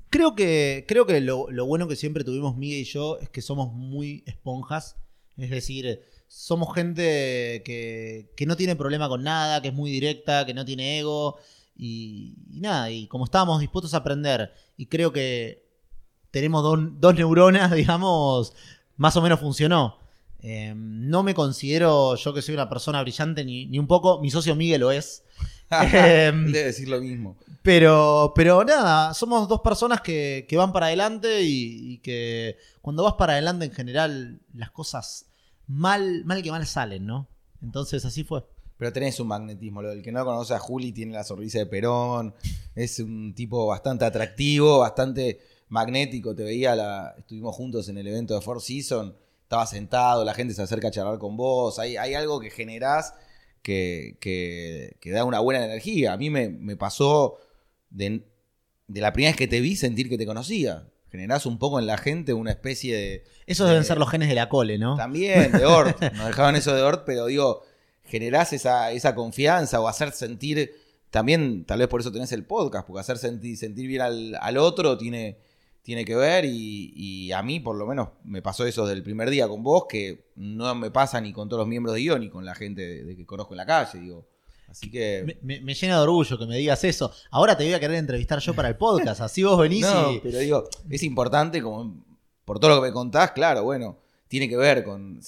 [0.09, 3.41] Creo que, creo que lo, lo bueno que siempre tuvimos Miguel y yo es que
[3.41, 4.97] somos muy esponjas.
[5.37, 10.45] Es decir, somos gente que, que no tiene problema con nada, que es muy directa,
[10.45, 11.37] que no tiene ego.
[11.75, 15.67] Y, y nada, y como estábamos dispuestos a aprender, y creo que
[16.31, 18.53] tenemos dos, dos neuronas, digamos,
[18.97, 19.97] más o menos funcionó.
[20.39, 24.21] Eh, no me considero yo que soy una persona brillante ni, ni un poco.
[24.21, 25.23] Mi socio Miguel lo es.
[25.69, 27.37] Em, Debe decir lo mismo.
[27.67, 33.15] Pero, pero nada, somos dos personas que, que van para adelante y, que cuando vas
[33.15, 35.25] para adelante en general las cosas
[35.67, 37.27] mal, mal que mal salen, ¿no?
[37.61, 38.45] Entonces así fue.
[38.77, 39.81] Pero tenés un magnetismo.
[39.81, 42.33] Lo del que no conoce a Juli tiene la sonrisa de Perón.
[42.73, 46.33] Es un tipo bastante atractivo, bastante magnético.
[46.33, 49.13] Te veía, estuvimos juntos en el evento de Four Seasons.
[49.43, 51.79] Estaba sentado, la gente se acerca a charlar con vos.
[51.79, 53.13] Hay, hay algo que generás
[53.61, 56.13] que, que- que da una buena energía.
[56.13, 57.39] A mí me, me pasó
[57.89, 58.23] de,
[58.87, 60.87] de la primera vez que te vi sentir que te conocía.
[61.09, 64.35] Generás un poco en la gente una especie de, Esos deben ser los genes de
[64.35, 64.97] la cole, ¿no?
[64.97, 66.01] también, de Ort.
[66.13, 67.63] Nos dejaban eso de Ort, pero digo,
[68.03, 70.75] generás esa, esa confianza o hacer sentir.
[71.09, 74.57] También, tal vez por eso tenés el podcast, porque hacer sentir, sentir bien al, al
[74.57, 75.37] otro tiene,
[75.81, 76.43] tiene que ver.
[76.43, 79.85] Y, y a mí, por lo menos, me pasó eso del primer día con vos,
[79.87, 82.81] que no me pasa ni con todos los miembros de IO ni con la gente
[82.81, 83.99] de, de que conozco en la calle.
[83.99, 84.25] Digo.
[84.67, 85.23] Así que.
[85.25, 87.11] Me, me- me llena de orgullo que me digas eso.
[87.31, 89.21] Ahora te voy a querer entrevistar yo para el podcast.
[89.21, 90.19] Así vos venís No, y.
[90.19, 92.03] pero digo, es importante como
[92.45, 95.19] por todo lo que me contás, claro, bueno, tiene que ver con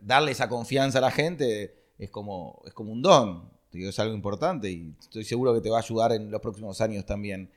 [0.00, 4.14] darle esa confianza a la gente, es como, es como un don, digo, es algo
[4.14, 7.50] importante y estoy seguro que te va a ayudar en los próximos años también.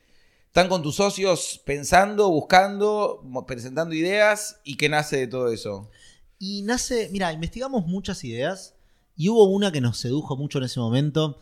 [0.47, 5.89] Están con tus socios pensando, buscando, presentando ideas y qué nace de todo eso.
[6.39, 8.73] Y nace, mira, investigamos muchas ideas
[9.17, 11.39] y hubo una que nos sedujo mucho en ese momento.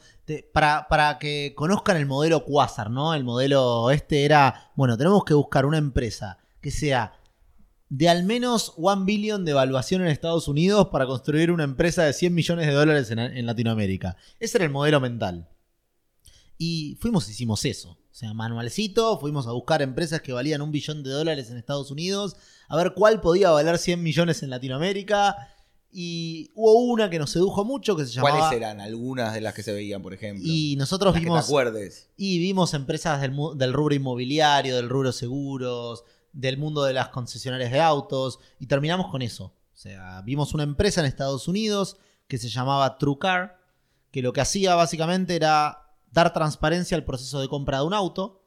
[0.53, 3.13] Para, para que conozcan el modelo Quasar, ¿no?
[3.13, 7.19] El modelo este era, bueno, tenemos que buscar una empresa que sea
[7.89, 12.13] de al menos 1 billion de evaluación en Estados Unidos para construir una empresa de
[12.13, 14.15] 100 millones de dólares en, en Latinoamérica.
[14.39, 15.49] Ese era el modelo mental.
[16.57, 17.91] Y fuimos, hicimos eso.
[18.15, 21.91] O sea, manualcito, fuimos a buscar empresas que valían un billón de dólares en Estados
[21.91, 22.37] Unidos,
[22.69, 25.49] a ver cuál podía valer 100 millones en Latinoamérica.
[25.97, 28.37] Y hubo una que nos sedujo mucho que se llamaba...
[28.37, 30.43] ¿Cuáles eran algunas de las que se veían, por ejemplo?
[30.45, 31.45] Y nosotros Las que te vimos...
[31.45, 32.09] acuerdes.
[32.17, 36.03] Y vimos empresas del, del rubro inmobiliario, del rubro seguros,
[36.33, 39.45] del mundo de las concesionarias de autos, y terminamos con eso.
[39.45, 41.95] O sea, vimos una empresa en Estados Unidos
[42.27, 43.61] que se llamaba TrueCar,
[44.11, 48.43] que lo que hacía básicamente era dar transparencia al proceso de compra de un auto.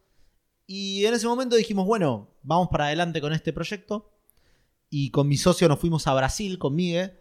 [0.67, 4.13] Y en ese momento dijimos, bueno, vamos para adelante con este proyecto.
[4.91, 7.18] Y con mi socio nos fuimos a Brasil con Migue.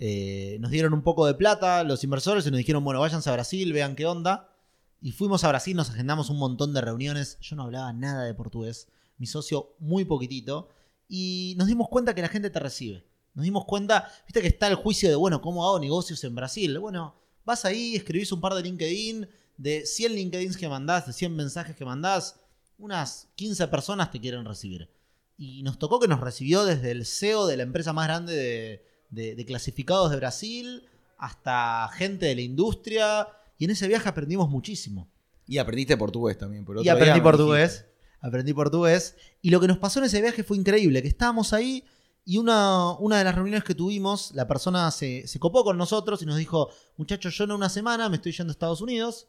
[0.00, 3.32] Eh, nos dieron un poco de plata los inversores y nos dijeron, bueno, váyanse a
[3.32, 4.54] Brasil, vean qué onda.
[5.00, 7.38] Y fuimos a Brasil, nos agendamos un montón de reuniones.
[7.40, 8.88] Yo no hablaba nada de portugués.
[9.16, 10.70] Mi socio muy poquitito.
[11.08, 13.04] Y nos dimos cuenta que la gente te recibe.
[13.34, 16.78] Nos dimos cuenta, viste que está el juicio de, bueno, ¿cómo hago negocios en Brasil?
[16.78, 21.36] Bueno, vas ahí, escribís un par de LinkedIn, de 100 LinkedIn que mandás, de 100
[21.36, 22.40] mensajes que mandás,
[22.78, 24.90] unas 15 personas te quieren recibir.
[25.36, 28.84] Y nos tocó que nos recibió desde el CEO de la empresa más grande de,
[29.10, 33.28] de clasificados de Brasil hasta gente de la industria.
[33.58, 35.10] Y en ese viaje aprendimos muchísimo.
[35.46, 36.64] Y aprendiste portugués también.
[36.64, 37.86] Por y aprendí portugués.
[38.20, 39.16] Aprendí portugués.
[39.42, 41.84] Y lo que nos pasó en ese viaje fue increíble, que estábamos ahí
[42.24, 46.20] y una, una de las reuniones que tuvimos, la persona se, se, copó con nosotros
[46.20, 46.68] y nos dijo,
[46.98, 49.28] muchachos, yo en una semana me estoy yendo a Estados Unidos.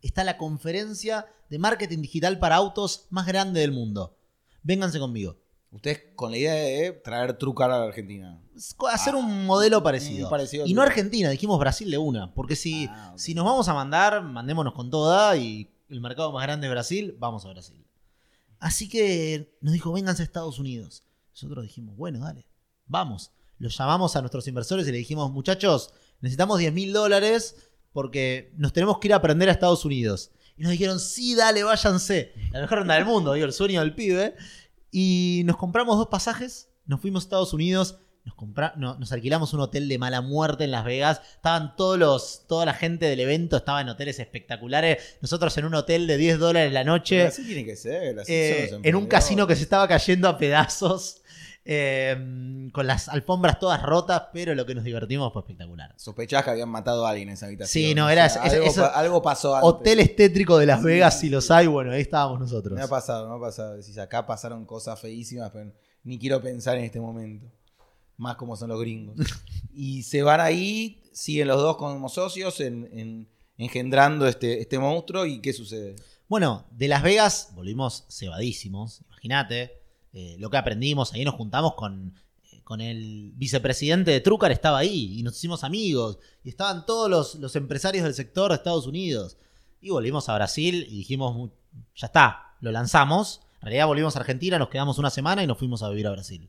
[0.00, 4.16] Está la conferencia de marketing digital para autos más grande del mundo.
[4.62, 5.38] Vénganse conmigo.
[5.74, 8.40] Ustedes con la idea de traer Trucar a la Argentina.
[8.92, 10.30] Hacer un modelo parecido.
[10.30, 12.32] parecido y no Argentina, dijimos Brasil de una.
[12.32, 16.44] Porque si, Ah, si nos vamos a mandar, mandémonos con toda y el mercado más
[16.44, 17.84] grande es Brasil, vamos a Brasil.
[18.60, 21.02] Así que nos dijo, vénganse a Estados Unidos.
[21.32, 22.46] Nosotros dijimos, bueno, dale,
[22.86, 23.32] vamos.
[23.58, 27.56] Los llamamos a nuestros inversores y le dijimos, muchachos, necesitamos 10 mil dólares
[27.92, 30.30] porque nos tenemos que ir a aprender a Estados Unidos.
[30.56, 32.32] Y nos dijeron, sí, dale, váyanse.
[32.52, 34.36] La mejor ronda del mundo, digo, el sueño del pibe.
[34.96, 39.52] Y nos compramos dos pasajes, nos fuimos a Estados Unidos, nos, compra- no- nos alquilamos
[39.52, 41.20] un hotel de mala muerte en Las Vegas.
[41.34, 45.16] Estaban todos los, toda la gente del evento, estaba en hoteles espectaculares.
[45.20, 47.22] Nosotros en un hotel de 10 dólares la noche.
[47.26, 48.20] Así tiene que ser.
[48.20, 51.22] así Eh, en un casino que se estaba cayendo a pedazos,
[51.66, 55.94] eh, con las alfombras todas rotas, pero lo que nos divertimos fue espectacular.
[55.96, 57.84] Sospechás que habían matado a alguien en esa habitación.
[57.84, 59.68] Sí, no, era O sea, ese- algo, eso- algo pasó antes.
[59.70, 62.74] Hotel estétrico de Las Vegas, si los hay, bueno, ahí estábamos nosotros.
[62.76, 63.76] Me ha pasado, me ha pasado.
[63.76, 65.72] Decís, acá pasaron cosas feísimas, pero
[66.02, 67.46] ni quiero pensar en este momento.
[68.16, 69.16] Más como son los gringos.
[69.74, 75.24] y se van ahí, siguen los dos como socios en, en- engendrando este, este monstruo.
[75.26, 75.96] ¿Y qué sucede?
[76.28, 79.80] Bueno, de Las Vegas volvimos cebadísimos, imagínate.
[80.14, 82.14] Eh, lo que aprendimos, ahí nos juntamos con,
[82.50, 87.10] eh, con el vicepresidente de Trucar, estaba ahí, y nos hicimos amigos, y estaban todos
[87.10, 89.36] los, los empresarios del sector de Estados Unidos.
[89.80, 91.50] Y volvimos a Brasil y dijimos, "Mu-
[91.94, 93.40] ya está, lo lanzamos.
[93.60, 96.10] En realidad volvimos a Argentina, nos quedamos una semana y nos fuimos a vivir a
[96.12, 96.48] Brasil.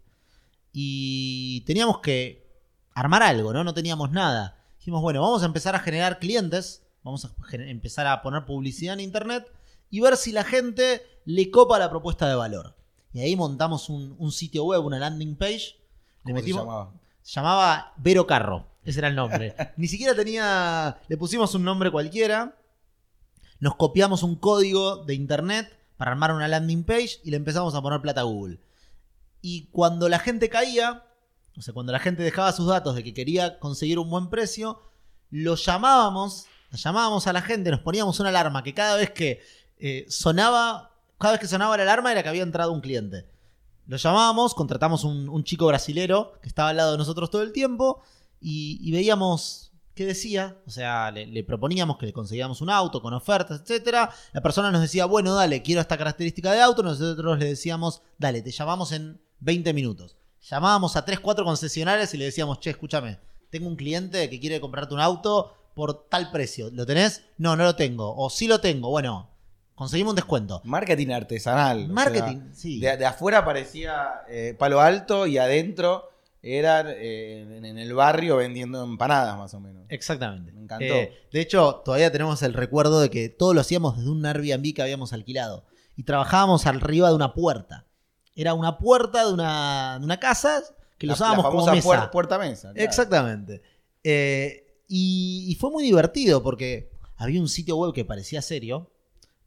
[0.72, 2.46] Y teníamos que
[2.94, 3.64] armar algo, ¿no?
[3.64, 4.58] No teníamos nada.
[4.78, 9.00] Dijimos, bueno, vamos a empezar a generar clientes, vamos a empezar a poner publicidad en
[9.00, 9.46] internet
[9.90, 12.76] y ver si la gente le copa la propuesta de valor.
[13.16, 15.78] Y ahí montamos un, un sitio web, una landing page.
[16.26, 16.92] Le ¿Cómo se metimos, llamaba?
[17.22, 18.68] se llamaba Vero Carro.
[18.84, 19.56] Ese era el nombre.
[19.78, 21.00] Ni siquiera tenía.
[21.08, 22.58] Le pusimos un nombre cualquiera.
[23.62, 27.82] Nos copiamos un código de internet para armar una landing page y le empezamos a
[27.82, 28.60] poner plata a Google.
[29.42, 31.06] Y cuando la gente caía,
[31.58, 34.82] o sea, cuando la gente dejaba sus datos de que quería conseguir un buen precio,
[35.32, 39.42] lo llamábamos, la llamábamos a la gente, nos poníamos una alarma que cada vez que
[39.78, 43.26] eh, sonaba, cada vez que sonaba la alarma era que había entrado un cliente.
[43.88, 47.52] Lo llamábamos, contratamos un, un chico brasilero que estaba al lado de nosotros todo el
[47.52, 48.02] tiempo
[48.42, 50.58] y, veíamos qué decía.
[50.66, 54.10] O sea, le, le proponíamos que le conseguíamos un auto con ofertas, etcétera.
[54.34, 56.84] La persona nos decía, bueno, dale, quiero esta característica de auto.
[56.84, 60.18] Nosotros le decíamos, dale, te llamamos en 20 minutos.
[60.42, 64.60] Llamábamos a 3, 4 concesionarios y le decíamos, che, escúchame, tengo un cliente que quiere
[64.62, 66.70] comprarte un auto por tal precio.
[66.72, 67.24] ¿Lo tenés?
[67.38, 68.16] No, no lo tengo.
[68.16, 68.90] O sí lo tengo.
[68.90, 69.30] Bueno,
[69.76, 70.62] conseguimos un descuento.
[70.64, 71.78] Marketing artesanal.
[71.84, 72.80] o sea, Marketing, sí.
[72.80, 76.10] de, de afuera parecía eh, palo alto y adentro
[76.42, 79.84] eran eh, en, el barrio vendiendo empanadas más o menos.
[79.90, 80.52] Exactamente.
[80.52, 80.86] Me encantó.
[80.86, 84.74] Eh, de hecho, todavía tenemos el recuerdo de que todo lo hacíamos desde un Airbnb
[84.74, 85.66] que habíamos alquilado.
[85.98, 87.86] Y trabajábamos arriba de una puerta.
[88.36, 90.62] Era una puerta de una, de una casa
[90.98, 91.88] que lo usábamos la como mesa.
[91.88, 92.72] puer- puerta mesa.
[92.74, 92.88] claro.
[92.90, 93.62] Exactamente.
[94.04, 98.92] Eh, y, y fue muy divertido porque había un sitio web que parecía serio,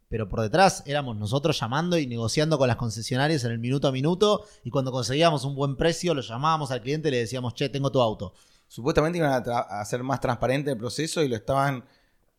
[0.09, 3.93] pero por detrás éramos nosotros llamando y negociando con las concesionarias en el minuto a
[3.93, 4.45] minuto.
[4.65, 7.93] Y cuando conseguíamos un buen precio, lo llamábamos al cliente y le decíamos, che, tengo
[7.93, 8.33] tu auto.
[8.67, 11.85] Supuestamente iban a, hacer más transparente el proceso y lo estaban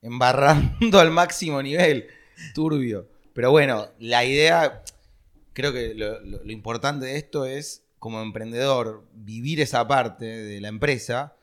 [0.01, 2.08] embarrando al máximo nivel.
[2.55, 3.08] Turbio.
[3.34, 4.84] Pero bueno, la idea,
[5.53, 10.69] creo que lo- lo importante de esto es, como emprendedor, vivir esa parte de la
[10.69, 11.36] empresa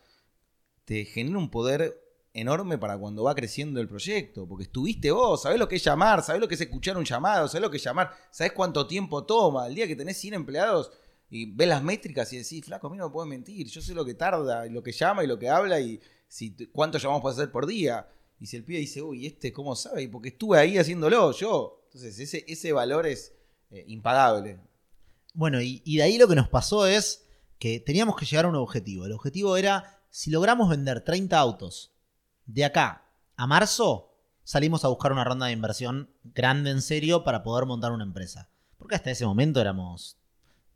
[0.84, 2.00] te genera un poder
[2.36, 6.22] enorme para cuando va creciendo el proyecto, porque estuviste vos, sabés lo que es llamar,
[6.22, 9.24] sabés lo que es escuchar un llamado, sabés lo que es llamar, sabés cuánto tiempo
[9.24, 10.90] toma, el día que tenés 100 empleados
[11.30, 13.94] y ves las métricas y decís, flaco, a mí no me puedes mentir, yo sé
[13.94, 17.22] lo que tarda, y lo que llama y lo que habla y, si, ¿cuántos llamados
[17.22, 18.06] puedes hacer por día?
[18.38, 20.02] Y si el pibe dice, uy, ¿este cómo sabe?
[20.02, 21.84] Y porque estuve ahí haciéndolo yo.
[21.86, 23.32] Entonces, ese, ese valor es
[23.70, 24.60] eh, impagable.
[25.32, 27.24] Bueno, y, y de ahí lo que nos pasó es
[27.58, 29.06] que teníamos que llegar a un objetivo.
[29.06, 31.95] El objetivo era, si logramos vender 30 autos
[32.46, 37.42] de acá a marzo, salimos a buscar una ronda de inversión grande en serio para
[37.42, 38.48] poder montar una empresa.
[38.78, 40.16] Porque hasta ese momento éramos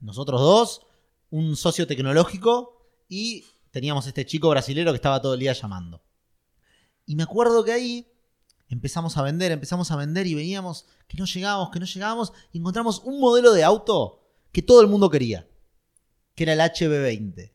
[0.01, 0.87] nosotros dos,
[1.31, 6.03] un socio tecnológico y teníamos este chico brasilero que estaba todo el día llamando.
[7.07, 8.07] Y me acuerdo que ahí
[8.69, 12.59] empezamos a vender, empezamos a vender y veníamos que no llegábamos, que no llegábamos y
[12.59, 14.21] encontramos un modelo de auto
[14.53, 15.49] que todo el mundo quería,
[16.35, 17.53] que era el HB20.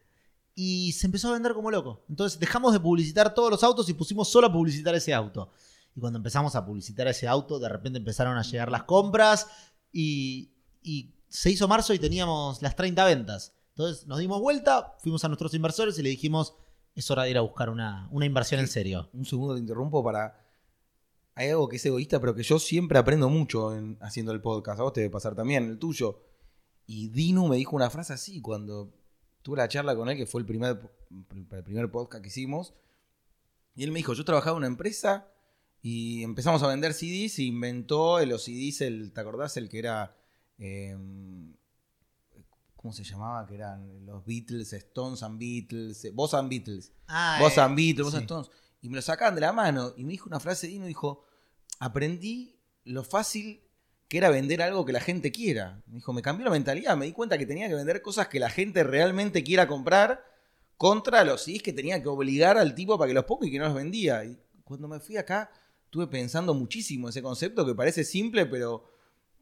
[0.56, 2.06] Y se empezó a vender como loco.
[2.10, 5.52] Entonces dejamos de publicitar todos los autos y pusimos solo a publicitar ese auto.
[5.96, 9.48] Y cuando empezamos a publicitar ese auto, de repente empezaron a llegar las compras
[9.92, 13.54] y, y se hizo marzo y teníamos las 30 ventas.
[13.70, 16.56] Entonces nos dimos vuelta, fuimos a nuestros inversores y le dijimos,
[16.96, 19.10] es hora de ir a buscar una, una inversión en serio.
[19.14, 20.42] Un segundo te interrumpo para.
[21.36, 24.80] Hay algo que es egoísta, pero que yo siempre aprendo mucho en, haciendo el podcast.
[24.80, 26.22] A vos te debe pasar también, el tuyo.
[26.88, 28.94] Y Dino me dijo una frase así cuando
[29.46, 30.80] tuve la charla con él, que fue el primer,
[31.52, 32.74] el primer podcast que hicimos.
[33.76, 35.32] Y él me dijo: Yo trabajaba en una empresa
[35.84, 39.56] y empezamos a vender CDs y inventó los CDs, el, ¿te acordás?
[39.58, 40.18] El que era.
[40.58, 40.98] eh,
[42.76, 43.46] ¿Cómo se llamaba?
[43.46, 46.92] Que eran los Beatles, Stones and Beatles, Boss and Beatles.
[47.08, 48.18] Ah, Vos eh, and Beatles, vos sí.
[48.18, 48.50] and Stones.
[48.82, 49.94] Y me lo sacaban de la mano.
[49.96, 51.24] Y me dijo una frase Dino, dijo,
[51.80, 53.62] aprendí lo fácil
[54.08, 55.82] que era vender algo que la gente quiera.
[55.88, 56.96] Me dijo, me cambió la mentalidad.
[56.98, 60.24] Me di cuenta que tenía que vender cosas que la gente realmente quiera comprar
[60.78, 63.60] contra los CDs que tenía que obligar al tipo para que los ponga y que
[63.60, 64.24] no los vendía.
[64.26, 65.50] Y cuando me fui acá,
[65.86, 68.86] estuve pensando muchísimo ese concepto que parece simple, pero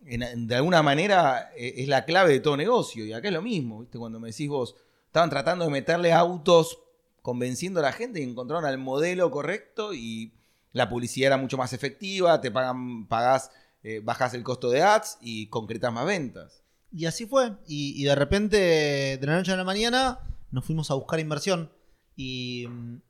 [0.06, 3.06] en- de alguna manera eh, es la clave de todo negocio.
[3.06, 3.98] Y acá es lo mismo, ¿viste?
[3.98, 4.76] Cuando me decís vos,
[5.08, 6.80] estaban tratando de meterle autos
[7.22, 10.34] convenciendo a la gente y encontraron al modelo correcto y
[10.74, 13.50] la publicidad era mucho más efectiva, te pagan, pagás,
[13.84, 16.64] eh, bajás el costo de ads y concretas más ventas.
[16.92, 17.54] Y así fue.
[17.68, 18.58] Y, y de repente,
[19.18, 20.20] de la noche a la mañana,
[20.52, 21.72] nos fuimos a buscar inversión.
[22.16, 23.02] Y, mm,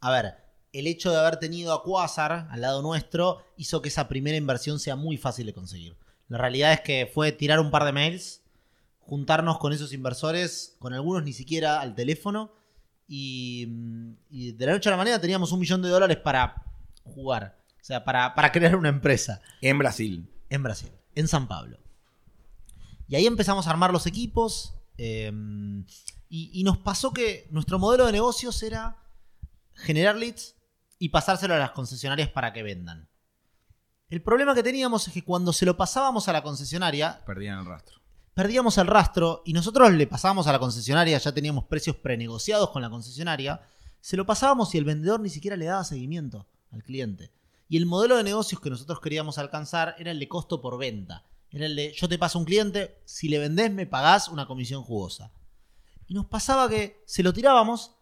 [0.00, 0.34] a ver,
[0.72, 4.78] el hecho de haber tenido a Quasar al lado nuestro hizo que esa primera inversión
[4.78, 5.96] sea muy fácil de conseguir.
[6.28, 8.42] La realidad es que fue tirar un par de mails,
[9.00, 12.52] juntarnos con esos inversores, con algunos ni siquiera al teléfono.
[13.08, 16.62] Y, mm, y de la noche a la mañana teníamos un millón de dólares para
[17.04, 17.63] jugar.
[17.84, 20.26] O sea, para, para crear una empresa En Brasil.
[20.48, 21.76] en Brasil, en San Pablo.
[23.08, 24.72] Y ahí empezamos a armar los equipos.
[24.96, 25.30] eh,
[26.30, 28.96] y, y nos pasó que nuestro modelo de negocios era
[29.74, 30.56] generar leads
[30.98, 33.06] y pasárselo a las concesionarias para que vendan.
[34.08, 37.66] El problema que teníamos es que cuando se lo pasábamos a la concesionaria, Perdían el
[37.66, 38.00] rastro.
[38.32, 42.80] perdíamos el rastro y nosotros le pasábamos a la concesionaria, ya teníamos precios prenegociados con
[42.80, 43.60] la concesionaria,
[44.00, 47.30] se lo pasábamos y el vendedor ni siquiera le daba seguimiento al cliente.
[47.74, 51.24] Y el modelo de negocios que nosotros queríamos alcanzar era el de costo por venta.
[51.50, 54.84] Era el de yo te paso un cliente, si le vendés me pagás una comisión
[54.84, 55.32] jugosa.
[56.06, 57.96] Y nos pasaba que se lo tirábamos,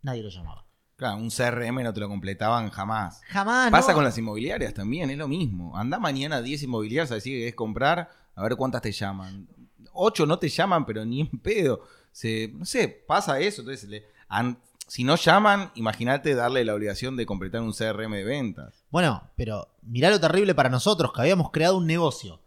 [0.00, 0.64] nadie lo llamaba.
[0.96, 3.20] Claro, un CRM no te lo completaban jamás.
[3.28, 3.70] Jamás.
[3.70, 3.96] Pasa no.
[3.96, 5.76] con las inmobiliarias también, es lo mismo.
[5.76, 9.46] Anda mañana a 10 inmobiliarias a decir que querés comprar, a ver cuántas te llaman.
[9.92, 11.82] Ocho no te llaman, pero ni en pedo.
[12.10, 13.60] Se, no sé, pasa eso.
[13.60, 14.58] Entonces, le- an-
[14.90, 18.84] si no llaman, imagínate darle la obligación de completar un CRM de ventas.
[18.90, 22.42] Bueno, pero mirá lo terrible para nosotros, que habíamos creado un negocio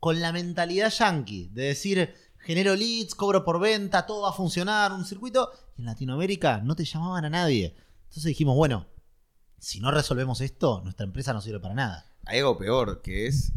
[0.00, 4.94] con la mentalidad yankee, de decir, genero leads, cobro por venta, todo va a funcionar,
[4.94, 5.50] un circuito.
[5.76, 7.76] Y en Latinoamérica no te llamaban a nadie.
[8.04, 8.86] Entonces dijimos, bueno,
[9.58, 12.06] si no resolvemos esto, nuestra empresa no sirve para nada.
[12.24, 13.52] Hay algo peor, que es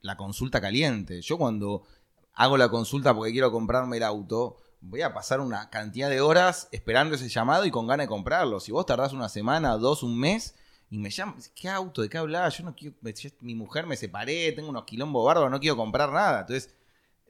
[0.00, 1.22] la consulta caliente.
[1.22, 1.84] Yo cuando
[2.32, 4.56] hago la consulta porque quiero comprarme el auto,
[4.88, 8.60] voy a pasar una cantidad de horas esperando ese llamado y con ganas de comprarlo.
[8.60, 10.54] Si vos tardás una semana, dos, un mes
[10.90, 12.02] y me llaman, ¿qué auto?
[12.02, 12.56] ¿De qué hablás?
[12.58, 16.12] Yo no quiero, yo- mi mujer me separé, tengo unos quilombos bárbaros, no quiero comprar
[16.12, 16.40] nada.
[16.40, 16.74] Entonces,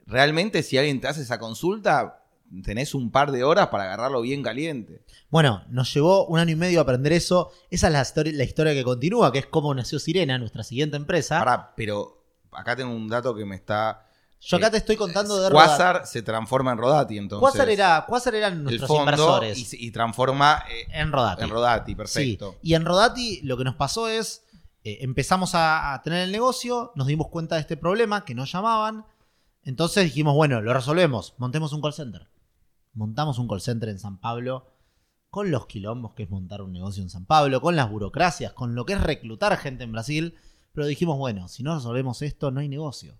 [0.06, 2.22] realmente si alguien te hace esa consulta,
[2.62, 5.02] tenés un par de horas para agarrarlo bien caliente.
[5.30, 7.50] Bueno, nos llevó un año y medio a aprender eso.
[7.70, 10.96] Esa es la, histori- la historia que continúa, que es cómo nació Sirena, nuestra siguiente
[10.96, 11.38] empresa.
[11.38, 14.02] Pará, pero acá tengo un dato que me está...
[14.40, 15.68] Yo acá te estoy contando de Rodati.
[15.68, 17.50] Quasar se transforma en Rodati, entonces.
[17.50, 21.42] Quasar, era, Quasar eran el nuestros fondo inversores y, transforma eh, en Rodati.
[21.42, 22.56] en Rodati, Sí, perfecto.
[22.62, 24.44] y en Rodati lo que nos pasó es,
[24.84, 28.52] eh, empezamos a, a tener el negocio, nos dimos cuenta de este problema, que nos
[28.52, 29.06] llamaban,
[29.62, 32.28] entonces dijimos, bueno, lo resolvemos, montemos un call center.
[32.92, 34.66] Montamos un call center en San Pablo,
[35.28, 38.74] con los quilombos que es montar un negocio en San Pablo, con las burocracias, con
[38.74, 40.34] lo que es reclutar gente en Brasil,
[40.72, 43.18] pero dijimos, bueno, si no resolvemos esto, no hay negocio.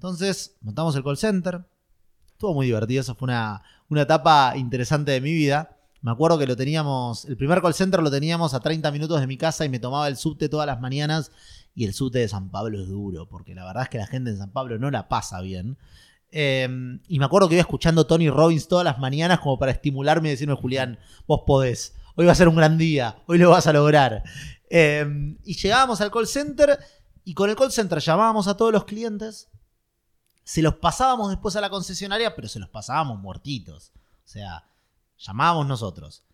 [0.00, 1.62] Entonces, montamos el call center,
[2.32, 5.76] estuvo muy divertido, eso fue una, una etapa interesante de mi vida.
[6.00, 9.26] Me acuerdo que lo teníamos, el primer call center lo teníamos a 30 minutos de
[9.26, 11.32] mi casa y me tomaba el subte todas las mañanas.
[11.74, 14.30] Y el subte de San Pablo es duro, porque la verdad es que la gente
[14.30, 15.76] en San Pablo no la pasa bien.
[16.30, 16.66] Eh,
[17.06, 20.30] y me acuerdo que iba escuchando Tony Robbins todas las mañanas como para estimularme y
[20.30, 23.74] decirme, Julián, vos podés, hoy va a ser un gran día, hoy lo vas a
[23.74, 24.22] lograr.
[24.70, 26.78] Eh, y llegábamos al call center
[27.22, 29.50] y con el call center llamábamos a todos los clientes,
[30.44, 33.92] se los pasábamos después a la concesionaria, pero se los pasábamos muertitos.
[34.24, 34.64] O sea,
[35.18, 36.24] llamábamos nosotros.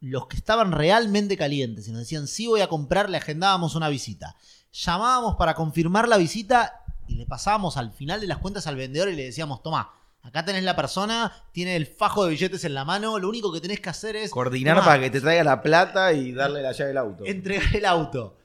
[0.00, 3.88] Los que estaban realmente calientes y nos decían, sí voy a comprar, le agendábamos una
[3.88, 4.36] visita.
[4.72, 9.08] Llamábamos para confirmar la visita y le pasábamos al final de las cuentas al vendedor
[9.08, 12.84] y le decíamos, toma, acá tenés la persona, tiene el fajo de billetes en la
[12.84, 14.30] mano, lo único que tenés que hacer es...
[14.30, 17.24] Coordinar para que te traiga la plata y darle la llave del auto.
[17.24, 18.36] entregar el auto.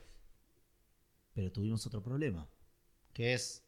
[1.34, 2.48] Pero tuvimos otro problema,
[3.12, 3.61] que es,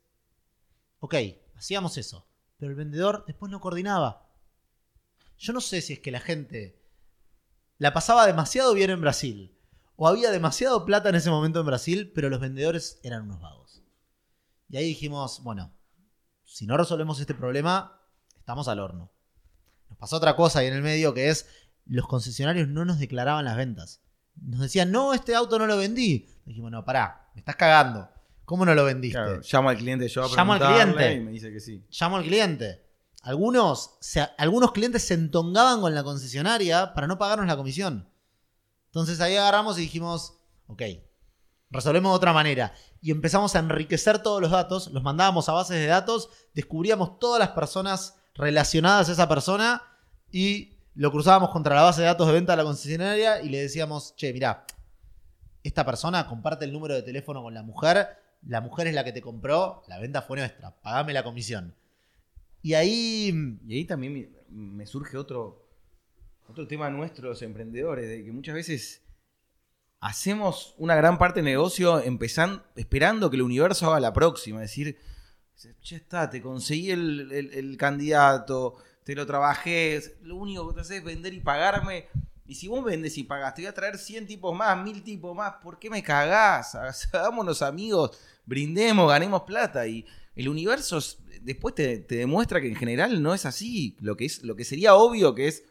[1.04, 1.14] ok,
[1.54, 2.26] hacíamos eso,
[2.56, 4.26] pero el vendedor después no coordinaba.
[5.36, 6.82] Yo no sé si es que la gente
[7.76, 9.54] la pasaba demasiado bien en Brasil,
[9.96, 13.82] o había demasiado plata en ese momento en Brasil, pero los vendedores eran unos vagos.
[14.70, 15.76] Y ahí dijimos, bueno,
[16.42, 18.00] si no resolvemos este problema,
[18.38, 19.12] estamos al horno.
[19.90, 21.46] Nos pasó otra cosa ahí en el medio que es,
[21.84, 24.00] los concesionarios no nos declaraban las ventas.
[24.36, 26.30] Nos decían, no, este auto no lo vendí.
[26.46, 28.08] Dijimos, no, pará, me estás cagando.
[28.44, 29.18] ¿Cómo no lo vendiste?
[29.18, 31.14] Claro, llamo al cliente yo a Llamo al cliente.
[31.14, 31.84] y me dice que sí.
[31.90, 32.84] Llamo al cliente.
[33.22, 38.08] Algunos, se- algunos clientes se entongaban con la concesionaria para no pagarnos la comisión.
[38.86, 40.34] Entonces ahí agarramos y dijimos,
[40.66, 40.82] ok,
[41.70, 42.74] resolvemos de otra manera.
[43.00, 47.38] Y empezamos a enriquecer todos los datos, los mandábamos a bases de datos, descubríamos todas
[47.40, 49.82] las personas relacionadas a esa persona
[50.30, 53.62] y lo cruzábamos contra la base de datos de venta de la concesionaria y le
[53.62, 54.66] decíamos, che, mirá,
[55.62, 58.08] esta persona comparte el número de teléfono con la mujer,
[58.46, 61.74] la mujer es la que te compró, la venta fue nuestra, pagame la comisión.
[62.62, 65.66] Y ahí, Y ahí también me, surge otro,
[66.48, 69.02] otro tema nuestro, los emprendedores, de que muchas veces
[70.00, 74.62] hacemos una gran parte del negocio empezando, esperando que el universo haga la próxima.
[74.62, 74.98] Es decir,
[75.82, 80.98] ya está, te conseguí el, el- candidato, te lo trabajé, lo único que te haces
[80.98, 82.06] es vender y pagarme.
[82.46, 85.34] Y si vos vendes y pagás, te voy a traer 100 tipos más, 1000 tipos
[85.34, 86.74] más, ¿por qué me cagás?
[87.12, 89.86] Hagámonos amigos, brindemos, ganemos plata.
[89.86, 90.98] Y el universo
[91.42, 93.96] después te, te demuestra que en general no es así.
[94.00, 95.64] Lo que, es, lo que sería obvio que es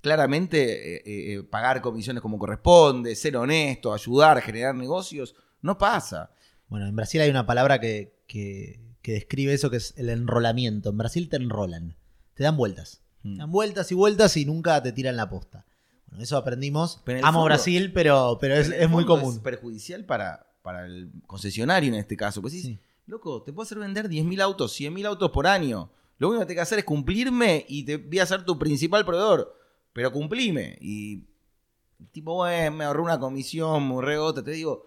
[0.00, 6.30] claramente eh, eh, eh, pagar comisiones como corresponde, ser honesto, ayudar, generar negocios, no pasa.
[6.68, 10.90] bueno, en Brasil hay una palabra que, que- que describe eso, que es el enrolamiento.
[10.90, 11.96] En Brasil te enrolan,
[12.34, 13.02] te dan vueltas.
[13.22, 13.36] Te Mm.
[13.38, 15.66] dan vueltas y vueltas y nunca te tiran la posta.
[16.06, 17.00] Bueno, eso aprendimos.
[17.04, 19.34] Pero Amo fondo- Brasil, pero, pero es, el es muy común.
[19.34, 22.40] Es perjudicial para, para el concesionario en este caso.
[22.40, 22.78] Pues sí, Sí.
[23.06, 25.90] loco, te puedo hacer vender 10.000 autos, 100.000 autos por año.
[26.18, 29.04] Lo único que tengo que hacer es cumplirme y te voy a ser tu principal
[29.04, 29.58] proveedor.
[29.92, 30.78] Pero cumplime.
[30.80, 31.24] Y
[32.12, 34.42] tipo, bueno, me ahorré una comisión, me ahorré otra.
[34.44, 34.86] Te digo,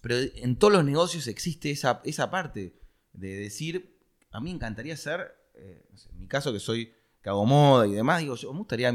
[0.00, 2.74] pero en todos los negocios existe esa, esa parte
[3.12, 3.96] de decir,
[4.30, 6.92] a mí me encantaría ser, eh, no sé, en mi caso que soy,
[7.22, 8.88] que hago moda y demás, digo, yo me gustaría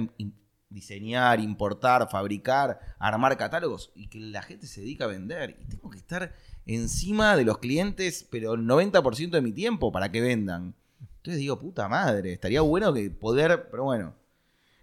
[0.70, 5.57] diseñar, importar, fabricar, armar catálogos y que la gente se dedica a vender.
[5.61, 6.34] Y tengo que estar
[6.65, 10.76] encima de los clientes, pero el 90% de mi tiempo para que vendan.
[11.18, 14.13] Entonces digo, puta madre, estaría bueno que poder, pero bueno,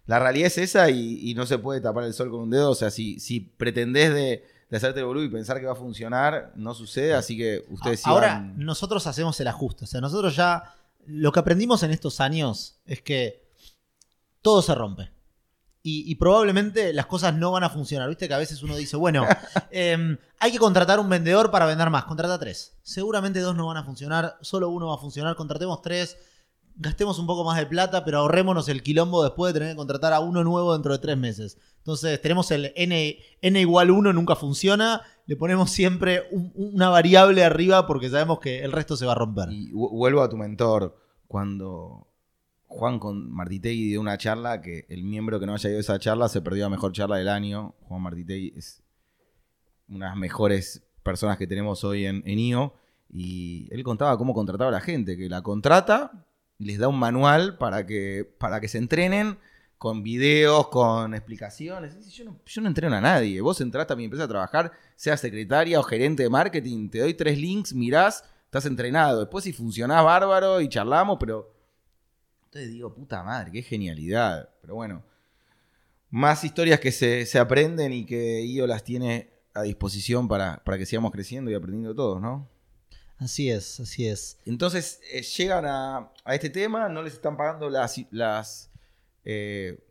[0.06, 2.70] la realidad es esa y, y no se puede tapar el sol con un dedo.
[2.70, 5.76] O sea, si, si pretendés de, de hacerte el boludo y pensar que va a
[5.76, 9.84] funcionar, no sucede, así que ustedes Ahora nosotros hacemos el ajuste.
[9.84, 10.74] O sea, nosotros ya
[11.06, 13.44] lo que aprendimos en estos años es que
[14.42, 15.10] todo se rompe.
[15.86, 18.08] Y, y probablemente las cosas no van a funcionar.
[18.08, 19.26] Viste que a veces uno dice, bueno,
[19.70, 22.04] em, hay que contratar un vendedor para vender más.
[22.06, 22.78] Contrata tres.
[22.82, 24.38] Seguramente dos no van a funcionar.
[24.40, 25.36] Solo uno va a funcionar.
[25.36, 26.16] Contratemos tres.
[26.76, 30.12] Gastemos un poco más de plata, pero ahorrémonos el quilombo después de tener que contratar
[30.14, 31.58] a uno nuevo dentro de tres meses.
[31.78, 35.02] Entonces tenemos el n, n igual 1, nunca funciona.
[35.26, 39.16] Le ponemos siempre un- una variable arriba porque sabemos que el resto se va a
[39.16, 39.50] romper.
[39.52, 40.96] Y vu- vuelvo a tu mentor.
[41.28, 42.08] Cuando
[42.66, 45.98] Juan con Martitegui dio una charla, que el miembro que no haya ido a esa
[45.98, 47.74] charla se perdió la mejor charla del año.
[47.82, 48.82] Juan Martitegui es
[49.88, 52.74] una de las mejores personas que tenemos hoy en, en IO.
[53.08, 56.26] Y él contaba cómo contrataba a la gente, que la contrata
[56.58, 59.38] y les da un manual para que, para que se entrenen
[59.78, 62.12] con videos, con explicaciones.
[62.12, 63.40] Yo no, yo no entreno a nadie.
[63.40, 67.14] Vos entraste a mi empresa a trabajar, seas secretaria o gerente de marketing, te doy
[67.14, 69.20] tres links, mirás, estás entrenado.
[69.20, 71.53] Después si funcionás bárbaro y charlamos, pero...
[72.54, 74.48] Entonces digo, puta madre, qué genialidad.
[74.60, 75.02] Pero bueno,
[76.08, 80.78] más historias que se, se aprenden y que IO las tiene a disposición para, para
[80.78, 82.48] que sigamos creciendo y aprendiendo todos, ¿no?
[83.18, 84.38] Así es, así es.
[84.44, 88.70] Entonces eh, llegan a, a este tema, no les están pagando las, las
[89.24, 89.84] eh,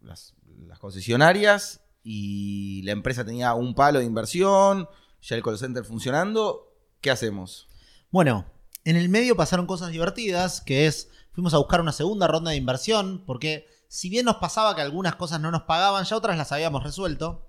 [0.00, 0.34] las,
[0.68, 4.88] las concesionarias y la empresa tenía un palo de inversión,
[5.20, 6.72] ya el call center funcionando.
[7.00, 7.68] ¿Qué hacemos?
[8.12, 8.46] Bueno,
[8.84, 12.56] en el medio pasaron cosas divertidas, que es, fuimos a buscar una segunda ronda de
[12.56, 16.50] inversión, porque si bien nos pasaba que algunas cosas no nos pagaban, ya otras las
[16.52, 17.46] habíamos resuelto.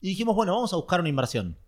[0.00, 1.58] Y dijimos, bueno, vamos a buscar una inversión.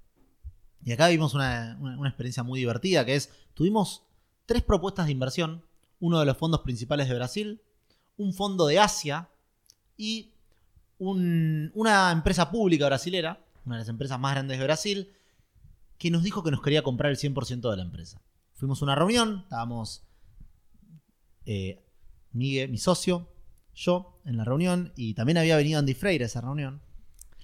[0.85, 4.05] Y acá vimos una, una- experiencia muy divertida, que es, tuvimos
[4.47, 5.65] tres propuestas de inversión,
[5.99, 7.61] uno de los fondos principales de Brasil,
[8.17, 9.29] un fondo de Asia
[9.97, 10.33] y
[10.99, 15.13] un- una empresa pública brasilera, una de las empresas más grandes de Brasil,
[15.99, 18.21] que nos dijo que nos quería comprar el 100% de la empresa.
[18.55, 20.03] Fuimos a una reunión, estábamos
[21.53, 21.83] eh,
[22.33, 23.27] Miguel, mi socio,
[23.75, 26.81] yo en la reunión, y también había venido Andy Freire a esa reunión.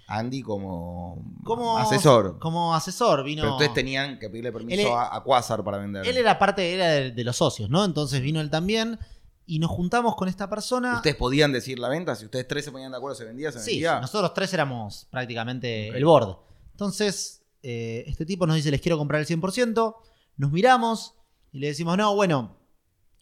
[0.08, 2.38] Andy como, Como asesor.
[2.38, 3.42] Como asesor, vino.
[3.42, 6.06] Pero ustedes tenían que pedirle permiso es- a, a Quasar para vender.
[6.06, 7.84] Él era parte era de, de los socios, ¿no?
[7.84, 9.00] Entonces vino él también
[9.46, 10.94] y nos juntamos con esta persona.
[10.96, 12.14] ¿Ustedes podían decir la venta?
[12.14, 13.98] Si ustedes tres se ponían de acuerdo, se vendía, se Sí, vendía.
[14.00, 16.36] nosotros tres éramos prácticamente el board.
[16.70, 19.96] Entonces, eh, este tipo nos dice, les quiero comprar el 100%,
[20.36, 21.14] nos miramos
[21.50, 22.56] y le decimos, no, bueno,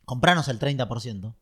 [0.04, 1.34] compranos el 30%,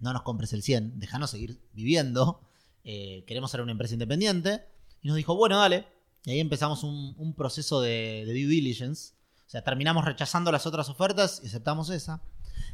[0.00, 2.40] no nos compres el 100%, déjanos seguir viviendo,
[2.84, 4.64] eh, queremos ser una empresa independiente.
[5.02, 5.86] Y nos dijo, bueno, dale.
[6.24, 9.14] Y ahí empezamos un, proceso de, due diligence.
[9.46, 12.22] O sea, terminamos rechazando las otras ofertas y aceptamos esa.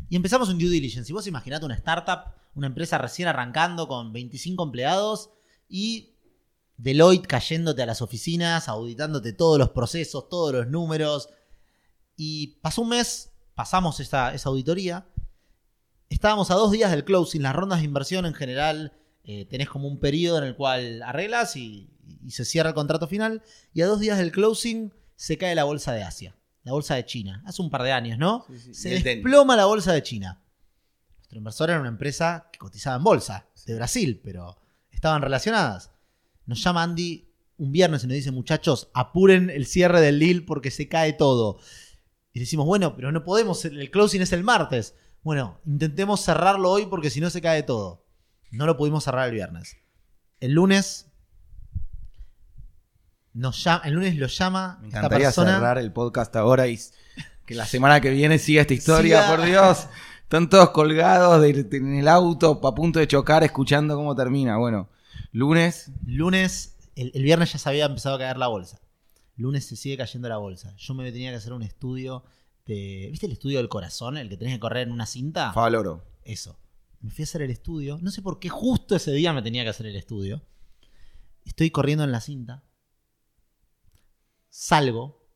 [0.09, 1.11] Y empezamos un due diligence.
[1.11, 5.31] Y vos imaginate una startup, una empresa recién arrancando con 25 empleados
[5.69, 6.13] y
[6.77, 11.29] Deloitte cayéndote a las oficinas, auditándote todos los procesos, todos los números.
[12.17, 15.07] Y pasó un mes, pasamos esa auditoría.
[16.09, 17.43] Estábamos a dos días del closing.
[17.43, 18.93] Las rondas de inversión en general
[19.25, 21.91] eh, tenés como un periodo en el cual arreglas y,
[22.25, 23.43] y se cierra el contrato final.
[23.75, 27.05] Y a dos días del closing se cae la bolsa de Asia, la bolsa de
[27.05, 27.43] China.
[27.47, 28.45] Hace un par de años, ¿no?
[28.49, 28.75] Sí, sí.
[28.75, 29.05] Se tenis.
[29.05, 30.43] desploma la bolsa de China.
[31.19, 34.57] Nuestro inversor era una empresa que cotizaba en bolsa, de Brasil, pero
[34.93, 35.91] estaban relacionadas.
[36.47, 37.29] Nos llama Andy
[37.59, 41.59] un viernes y nos dice, muchachos, apuren el cierre del deal porque se cae todo.
[42.33, 44.95] Y decimos, bueno, pero no podemos, el closing es el martes.
[45.27, 48.05] Bueno, intentemos cerrarlo hoy porque si no se cae todo.
[48.53, 49.77] No lo pudimos cerrar el viernes.
[50.39, 51.09] El lunes
[53.33, 55.55] nos llama, el lunes lo llama Me esta encantaría persona.
[55.55, 56.79] cerrar el podcast ahora y
[57.45, 59.37] que la semana que viene siga esta historia, Siga.
[59.37, 59.89] por Dios.
[60.23, 64.59] Están todos colgados de- de- en el auto a punto de chocar escuchando cómo termina.
[64.59, 64.91] Bueno,
[65.33, 68.79] lunes, Lunes, el, el viernes ya se había empezado a caer la bolsa.
[69.35, 70.73] Lunes se sigue cayendo la bolsa.
[70.77, 72.23] Yo me tenía que hacer un estudio
[72.67, 73.09] de.
[73.11, 74.17] ¿Viste el estudio del corazón?
[74.17, 75.53] El que tenés que correr en una cinta.
[75.53, 76.05] Favaloro.
[76.25, 76.59] Eso.
[77.01, 77.99] Me fui a hacer el estudio.
[78.03, 80.43] No sé por qué justo ese día me tenía que hacer el estudio.
[81.45, 82.65] Estoy corriendo en la cinta.
[84.49, 85.27] Salgo.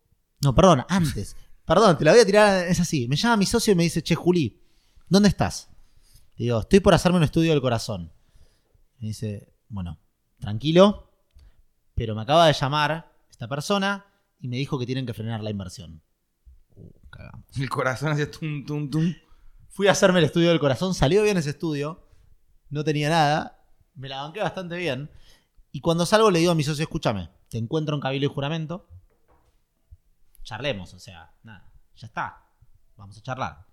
[0.43, 1.37] No, perdón, antes.
[1.67, 2.67] Perdón, te la voy a tirar.
[2.67, 3.07] Es así.
[3.07, 4.61] Me llama mi socio y me dice, che, Juli,
[5.09, 5.71] ¿dónde estás?
[6.35, 8.13] Le digo, estoy por hacerme un estudio del corazón.
[8.99, 10.01] Me dice, bueno,
[10.41, 11.13] tranquilo,
[11.95, 14.05] pero me acaba de llamar esta persona
[14.41, 16.03] y me dijo que tienen que frenar la inversión.
[17.21, 17.45] Cagamos.
[17.59, 19.15] El corazón hace tum, tum, tum.
[19.69, 22.07] Fui a hacerme el estudio del corazón, salió bien ese estudio,
[22.71, 23.65] no tenía nada,
[23.95, 25.11] me la banqué bastante bien.
[25.73, 28.89] Y cuando salgo le digo a mi socio, escúchame, te encuentro en Cabildo y Juramento,
[30.43, 32.45] charlemos, o sea, nada, ya está,
[32.97, 33.67] vamos a charlar.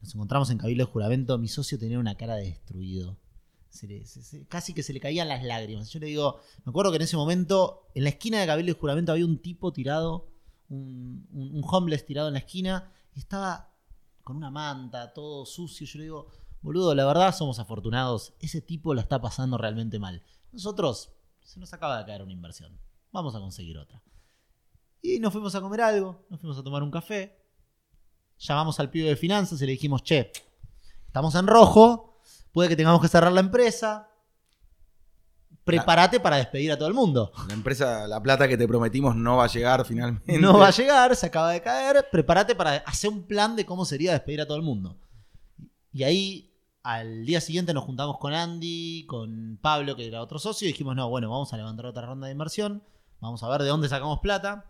[0.00, 3.18] Nos encontramos en Cabildo y Juramento, mi socio tenía una cara de destruido.
[3.70, 5.90] Se le- se- se- casi que se le caían las lágrimas.
[5.90, 8.76] Yo le digo, me acuerdo que en ese momento, en la esquina de Cabildo y
[8.78, 10.28] Juramento había un tipo tirado,
[10.68, 13.72] un, un- un homeless tirado en la esquina, y estaba
[14.22, 15.86] con una manta, todo sucio.
[15.86, 16.28] Yo le digo,
[16.60, 18.34] boludo, la verdad somos afortunados.
[18.40, 20.22] Ese tipo la está pasando realmente mal.
[20.52, 21.12] Nosotros,
[21.42, 22.78] se nos acaba de caer una inversión.
[23.12, 24.02] Vamos a conseguir otra.
[25.00, 27.40] Y nos fuimos a comer algo, nos fuimos a tomar un café.
[28.38, 30.30] Llamamos al pibe de finanzas y le dijimos, che,
[31.06, 32.20] estamos en rojo,
[32.52, 34.07] puede que tengamos que cerrar la empresa.
[35.76, 37.32] Prepárate para despedir a todo el mundo.
[37.46, 40.38] La empresa, la plata que te prometimos no va a llegar finalmente.
[40.38, 42.06] No va a llegar, se acaba de caer.
[42.10, 44.96] Prepárate para hacer un plan de cómo sería despedir a todo el mundo.
[45.92, 50.66] Y ahí, al día siguiente, nos juntamos con Andy, con Pablo, que era otro socio,
[50.66, 52.82] y dijimos: No, bueno, vamos a levantar otra ronda de inversión.
[53.20, 54.64] Vamos a ver de dónde sacamos plata.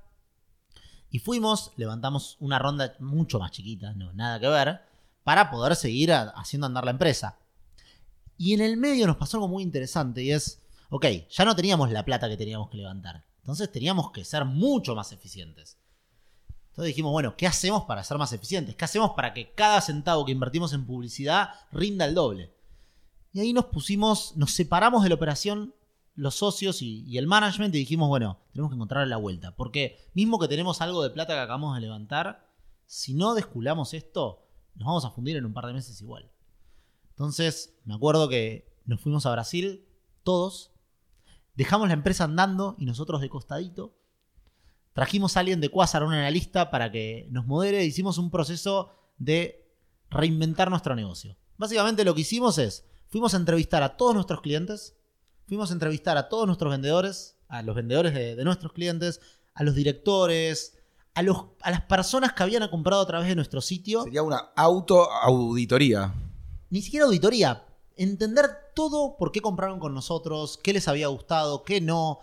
[1.10, 4.80] Y fuimos, levantamos una ronda mucho más chiquita, no, nada que ver,
[5.24, 7.38] para poder seguir haciendo andar la empresa.
[8.36, 10.60] Y en el medio nos pasó algo muy interesante y es,
[10.90, 13.24] ok, ya no teníamos la plata que teníamos que levantar.
[13.40, 15.78] Entonces teníamos que ser mucho más eficientes.
[16.70, 18.76] Entonces dijimos, bueno, ¿qué hacemos para ser más eficientes?
[18.76, 22.54] ¿Qué hacemos para que cada centavo que invertimos en publicidad rinda el doble?
[23.32, 25.74] Y ahí nos pusimos, nos separamos de la operación
[26.18, 29.54] los socios y, el management y dijimos, bueno, tenemos que encontrar la vuelta.
[29.54, 32.50] Porque mismo que tenemos algo de plata que acabamos de levantar,
[32.86, 36.28] si no desculamos esto, nos vamos a fundir en un par de meses igual.
[37.10, 39.86] Entonces, me acuerdo que nos fuimos a Brasil,
[40.24, 40.72] todos,
[41.58, 43.92] dejamos la empresa andando y nosotros de costadito.
[44.92, 47.84] Trajimos a alguien de Quasar, un analista, para que nos modere.
[47.84, 49.68] Hicimos un proceso de
[50.08, 51.36] reinventar nuestro negocio.
[51.56, 54.96] Básicamente lo que hicimos es, fuimos a entrevistar a todos nuestros clientes,
[55.48, 59.20] fuimos a entrevistar a todos nuestros vendedores, a los vendedores de, de nuestros clientes,
[59.52, 60.78] a los directores,
[61.14, 64.04] a, los, a las personas que habían comprado a través de nuestro sitio.
[64.04, 66.14] Sería una auto-auditoría.
[66.70, 67.64] Ni siquiera auditoría.
[67.98, 72.20] Entender todo por qué compraron con nosotros, qué les había gustado, qué no,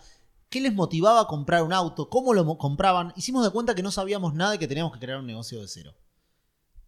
[0.48, 3.12] qué les motivaba a comprar un auto, cómo lo compraban.
[3.14, 5.68] Hicimos de cuenta que no sabíamos nada y que teníamos que crear un negocio de
[5.68, 5.94] cero.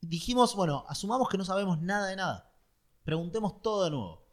[0.00, 2.50] Dijimos, bueno, asumamos que no sabemos nada de nada.
[3.04, 4.26] Preguntemos todo de nuevo.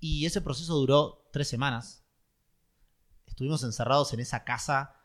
[0.00, 2.04] Y ese proceso duró tres semanas.
[3.26, 4.96] Estuvimos encerrados en esa casa,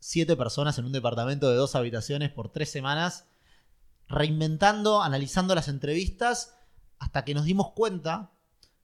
[0.00, 3.26] siete personas en un departamento de dos habitaciones por tres semanas,
[4.08, 6.53] reinventando, analizando las entrevistas,
[7.04, 8.32] hasta que nos dimos cuenta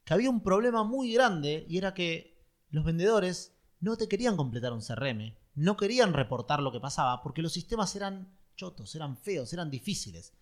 [0.04, 4.72] que había un problema muy grande y era que los vendedores no te querían completar
[4.74, 9.52] un CRM, no querían reportar lo que pasaba, porque los sistemas eran chotos, eran feos,
[9.54, 10.34] eran difíciles.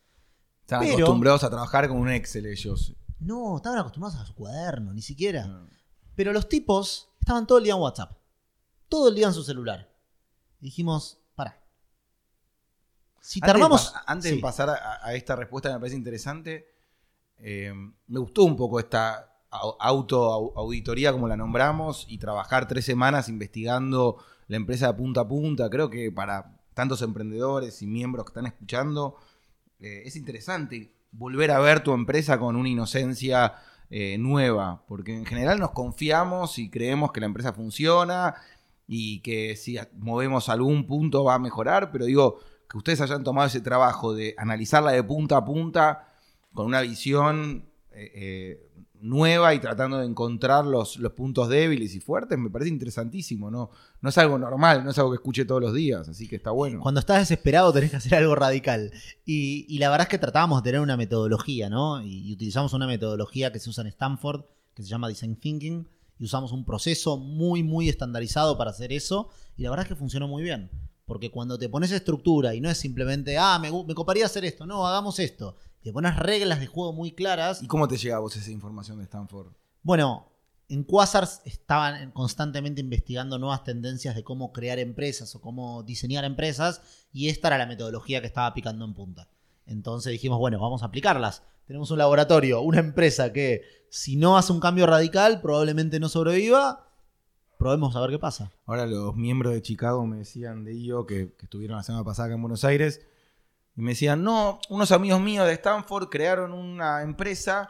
[0.63, 2.95] Estaban Pero- acostumbrados a trabajar con un Excel ellos.
[3.21, 5.47] No, estaban acostumbrados a su cuaderno, ni siquiera.
[5.49, 5.67] Ah.
[6.17, 8.19] Pero los tipos estaban todo el día en WhatsApp.
[8.89, 9.89] Todo el día en su celular.
[10.61, 11.63] Y dijimos, pará.
[13.21, 13.95] Si te Antes, de, armamos.
[13.95, 14.37] pas- antes Sí.
[14.37, 16.67] de pasar a, a esta respuesta me parece interesante,
[17.41, 17.73] eh,
[18.07, 24.19] me gustó un poco esta au- auto-auditoría como la nombramos y trabajar tres semanas investigando
[24.49, 25.71] la empresa de punta a punta.
[25.71, 29.17] Creo que para tantos emprendedores y miembros que están escuchando,
[29.81, 33.55] eh, es interesante volver a ver tu empresa con una inocencia
[33.91, 38.35] eh, nueva, porque en general nos confiamos y creemos que la empresa funciona
[38.87, 43.47] y que si movemos algún punto va a mejorar, pero digo, que ustedes hayan tomado
[43.47, 46.08] ese trabajo de analizarla de punta a punta
[46.53, 48.71] con una visión eh, eh,
[49.01, 53.71] nueva y tratando de encontrar los, puntos débiles y fuertes, me parece interesantísimo, ¿no?
[54.01, 56.51] No es algo normal, no es algo que escuche todos los días, así que está
[56.51, 56.81] bueno.
[56.81, 58.93] Cuando estás desesperado tenés que hacer algo radical.
[59.25, 62.03] Y, y la verdad es que tratábamos de tener una metodología, ¿no?
[62.03, 64.45] Y, y utilizamos una metodología que se usa en Stanford,
[64.75, 65.89] que se llama Design Thinking,
[66.19, 69.97] y usamos un proceso muy, muy estandarizado para hacer eso, y la verdad es que
[69.97, 70.71] funcionó muy bien.
[71.09, 74.67] Porque cuando te pones estructura y no es simplemente, ah, me, me coparía hacer esto,
[74.67, 75.57] no, hagamos esto.
[75.83, 77.63] Te pones reglas de juego muy claras.
[77.63, 79.49] ¿Y cómo te llega a vos esa información de Stanford?
[79.83, 80.29] Bueno,
[80.69, 86.83] en Quasars estaban constantemente investigando nuevas tendencias de cómo crear empresas o cómo diseñar empresas
[87.11, 89.29] y esta era la metodología que estaba picando en punta.
[89.65, 91.43] Entonces dijimos, bueno, vamos a aplicarlas.
[91.67, 96.88] Tenemos un laboratorio, una empresa que si no hace un cambio radical probablemente no sobreviva.
[97.59, 98.53] Probemos a ver qué pasa.
[98.67, 102.27] Ahora los miembros de Chicago me decían de IO que, que estuvieron la semana pasada
[102.27, 103.05] acá en Buenos Aires
[103.79, 107.69] y me decían, no, unos amigos míos de Stanford crearon una empresa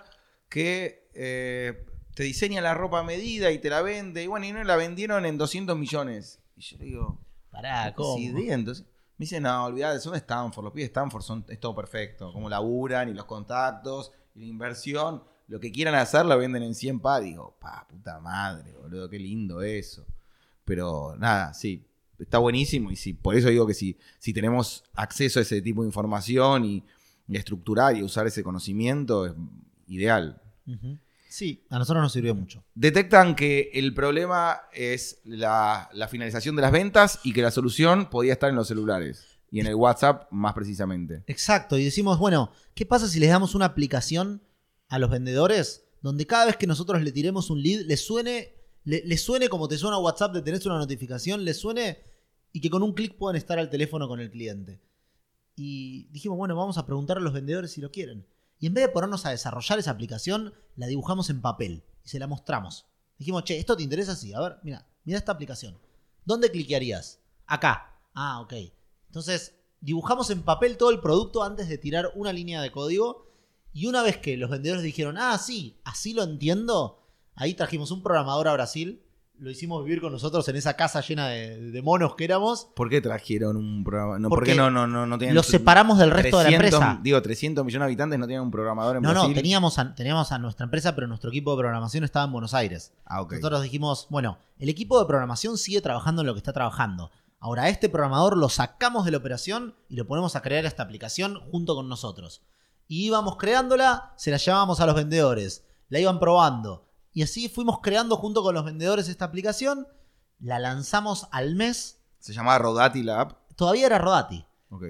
[0.48, 4.52] que eh, te diseña la ropa a medida y te la vende y bueno, y
[4.52, 6.40] no la vendieron en 200 millones.
[6.56, 7.18] Y yo digo,
[7.50, 8.16] Pará, ¿qué ¿cómo?
[8.18, 8.86] Entonces,
[9.18, 12.32] me dicen, no, olvidate, son de Stanford, los pibes de Stanford son, es todo perfecto,
[12.32, 16.74] como laburan y los contactos y la inversión, lo que quieran hacer lo venden en
[16.74, 17.20] 100 pa.
[17.20, 20.06] Digo, pa, puta madre, boludo, qué lindo eso.
[20.64, 21.84] Pero nada, sí,
[22.18, 25.82] está buenísimo y sí, por eso digo que si, si tenemos acceso a ese tipo
[25.82, 26.84] de información y,
[27.30, 29.34] estructurar y usar ese conocimiento, es
[29.86, 30.40] ideal.
[31.28, 32.64] Sí, a nosotros nos sirvió mucho.
[32.74, 38.08] Detectan que el problema es la, la finalización de las ventas y que la solución
[38.08, 41.22] podía estar en los celulares y en el WhatsApp más precisamente.
[41.26, 44.40] Exacto, y decimos, bueno, ¿qué pasa si les damos una aplicación
[44.88, 49.18] a los vendedores donde cada vez que nosotros le tiremos un lead, les suene, le,
[49.18, 52.02] suene como te suena WhatsApp de tenés una notificación, les suene
[52.52, 54.80] y que con un clic puedan estar al teléfono con el cliente?
[55.56, 58.26] Y dijimos, bueno, vamos a preguntar a los vendedores si lo quieren.
[58.60, 62.18] Y en vez de ponernos a desarrollar esa aplicación, la dibujamos en papel y se
[62.18, 62.86] la mostramos.
[63.18, 64.14] Dijimos, che, ¿esto te interesa?
[64.14, 65.76] Sí, a ver, mira, mira esta aplicación.
[66.24, 67.20] ¿Dónde cliquearías?
[67.46, 68.00] Acá.
[68.14, 68.54] Ah, ok.
[69.06, 73.27] Entonces, dibujamos en papel todo el producto antes de tirar una línea de código.
[73.78, 76.98] Y una vez que los vendedores dijeron, ah, sí, así lo entiendo,
[77.36, 79.04] ahí trajimos un programador a Brasil,
[79.38, 82.70] lo hicimos vivir con nosotros en esa casa llena de, de monos que éramos.
[82.74, 84.18] ¿Por qué trajeron un programa?
[84.18, 86.80] No, ¿Por qué no, no, no, no tienen Lo separamos del resto de la 300,
[86.80, 87.00] empresa.
[87.04, 89.36] Digo, 300 millones de habitantes no tienen un programador en No, no, Brasil.
[89.36, 92.94] teníamos a, teníamos a nuestra empresa, pero nuestro equipo de programación estaba en Buenos Aires.
[93.04, 93.34] Ah, ok.
[93.34, 97.12] Nosotros dijimos, bueno, el equipo de programación sigue trabajando en lo que está trabajando.
[97.38, 100.82] Ahora, a este programador lo sacamos de la operación y lo ponemos a crear esta
[100.82, 102.42] aplicación junto con nosotros.
[102.88, 106.88] Y íbamos creándola, se la llevábamos a los vendedores, la iban probando.
[107.12, 109.86] Y así fuimos creando junto con los vendedores esta aplicación,
[110.40, 113.32] la lanzamos al mes, Se llamaba Rodati la app.
[113.56, 114.44] todavía era Rodati.
[114.70, 114.84] Ok.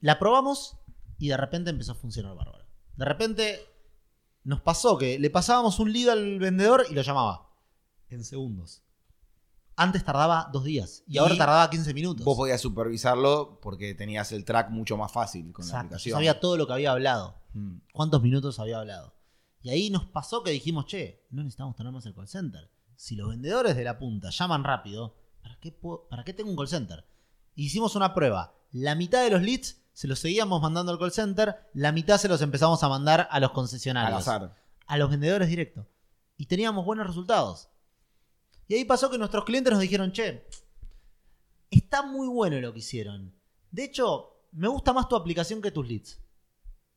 [0.00, 0.76] La probamos
[1.18, 2.66] y de repente empezó a funcionar bárbaro.
[2.96, 3.60] De repente
[4.44, 7.50] nos pasó que le pasábamos un lead al vendedor y lo llamaba.
[8.08, 8.82] En segundos.
[9.78, 12.24] Antes tardaba dos días y, Y ahora tardaba 15 minutos.
[12.24, 15.88] Vos podías supervisarlo porque tenías el track mucho más fácil con la Exacto.
[15.90, 16.14] Yo aplicación.
[16.16, 17.36] sabía todo lo que había hablado.
[17.54, 17.78] Mm.
[17.92, 19.14] cuántos minutos había hablado.
[19.62, 22.70] Y ahí nos pasó que dijimos, che, no necesitamos tener más el call center.
[22.96, 26.56] Si los vendedores de la punta llaman rápido, ¿para qué, puedo- ¿para qué tengo un
[26.56, 27.04] call center?
[27.54, 28.54] Hicimos una prueba.
[28.72, 32.28] La mitad de los leads se los seguíamos mandando al call center, la mitad se
[32.28, 34.20] los empezamos a mandar a los Al concesionarios.
[34.28, 34.54] azar.
[34.86, 35.86] A los vendedores directo.
[36.36, 37.68] Y teníamos buenos resultados.
[38.68, 40.46] Y ahí pasó que nuestros clientes nos dijeron, che,
[41.70, 43.34] está muy bueno lo que hicieron.
[43.70, 46.20] De hecho, me gusta más tu aplicación que tus leads.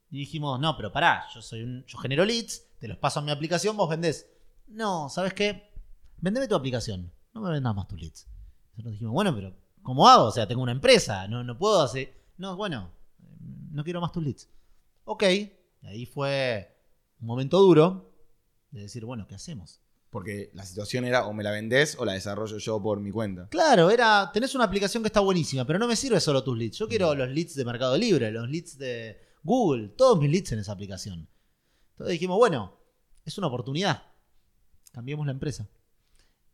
[0.09, 3.23] Y dijimos, no, pero pará, yo soy un, yo genero leads, te los paso a
[3.23, 4.29] mi aplicación, vos vendés.
[4.67, 5.71] No, ¿sabes qué?
[6.17, 8.27] Vendeme tu aplicación, no me vendas más tus leads.
[8.71, 10.25] Nosotros dijimos, bueno, pero ¿cómo hago?
[10.25, 12.13] O sea, tengo una empresa, no, no puedo hacer.
[12.37, 12.91] No, bueno,
[13.71, 14.49] no quiero más tus leads.
[15.05, 15.23] Ok,
[15.83, 16.77] ahí fue
[17.21, 18.13] un momento duro
[18.71, 19.81] de decir, bueno, ¿qué hacemos?
[20.11, 23.47] Porque la situación era o me la vendés o la desarrollo yo por mi cuenta.
[23.47, 26.77] Claro, era, tenés una aplicación que está buenísima, pero no me sirve solo tus leads.
[26.77, 30.59] Yo quiero los leads de Mercado Libre, los leads de Google, todos mis leads en
[30.59, 31.29] esa aplicación.
[31.91, 32.77] Entonces dijimos, bueno,
[33.23, 34.03] es una oportunidad.
[34.91, 35.69] Cambiemos la empresa.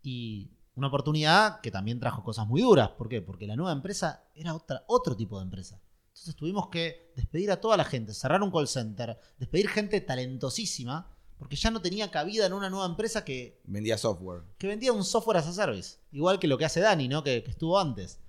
[0.03, 2.91] Y una oportunidad que también trajo cosas muy duras.
[2.91, 3.23] ¿Por qué?
[3.23, 5.81] Porque la nueva empresa era otra, otro tipo de empresa.
[6.09, 11.16] Entonces tuvimos que despedir a toda la gente, cerrar un call center, despedir gente talentosísima,
[11.37, 14.43] porque ya no tenía cabida en una nueva empresa que Vendía software.
[14.57, 15.97] que vendía un software as a service.
[16.11, 17.23] Igual que lo que hace Dani, ¿no?
[17.23, 18.19] Que, que estuvo antes.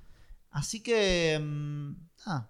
[0.51, 1.41] Así que.
[2.27, 2.49] ah,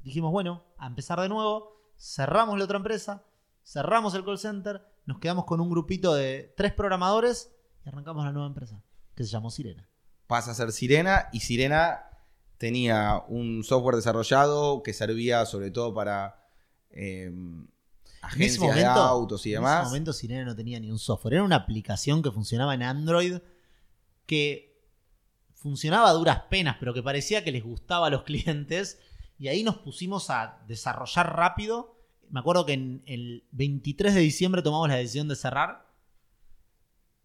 [0.00, 1.72] dijimos, bueno, a empezar de nuevo.
[1.98, 3.22] Cerramos la otra empresa.
[3.64, 4.82] Cerramos el call center.
[5.06, 7.52] Nos quedamos con un grupito de tres programadores.
[7.84, 8.82] Y arrancamos la nueva empresa.
[9.14, 9.88] Que se llamó Sirena.
[10.26, 12.08] Pasa a ser Sirena y Sirena
[12.58, 16.46] tenía un software desarrollado que servía sobre todo para
[16.90, 17.30] eh,
[18.22, 21.34] agencias de autos y En ese momento Sirena no tenía ni un software.
[21.34, 23.38] Era una aplicación que funcionaba en Android.
[24.26, 24.80] Que
[25.54, 28.98] funcionaba a duras penas, pero que parecía que les gustaba a los clientes.
[29.38, 31.96] Y ahí nos pusimos a desarrollar rápido.
[32.30, 35.86] Me acuerdo que en el 23 de diciembre tomamos la decisión de cerrar.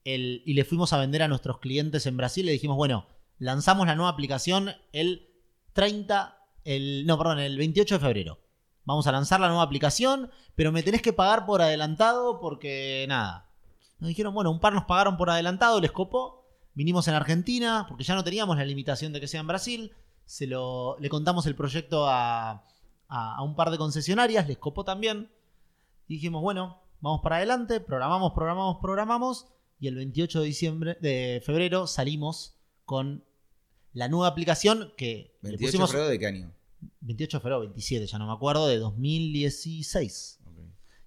[0.03, 2.45] El- y le fuimos a vender a nuestros clientes en Brasil.
[2.45, 3.07] Le dijimos, bueno,
[3.39, 5.29] lanzamos la nueva aplicación el
[5.73, 8.39] 30, el, no, perdón, el 28 de febrero.
[8.87, 13.49] Vamos a lanzar la nueva aplicación, pero me tenés que pagar por adelantado porque nada.
[13.99, 16.45] Nos dijeron, bueno, un par nos pagaron por adelantado, les copó.
[16.73, 19.91] Vinimos en Argentina, porque ya no teníamos la limitación de que sea en Brasil.
[20.25, 22.51] Se lo, le contamos el proyecto a,
[23.09, 25.29] a- a un par de concesionarias, les copó también.
[26.07, 29.47] Y dijimos, bueno, vamos para adelante, programamos, programamos, programamos.
[29.81, 33.23] Y el 28 de diciembre, de febrero, salimos con
[33.93, 35.89] la nueva aplicación que le 28 pusimos.
[35.89, 36.51] de febrero de qué año.
[37.01, 40.39] 28 de febrero, 27, ya no me acuerdo, de 2016.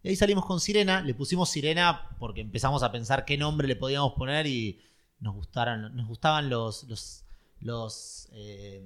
[0.02, 3.76] Y ahí salimos con Sirena, le pusimos Sirena porque empezamos a pensar qué nombre le
[3.76, 4.80] podíamos poner y
[5.20, 7.24] nos gustaron, nos gustaban los, los,
[7.60, 8.82] los eh,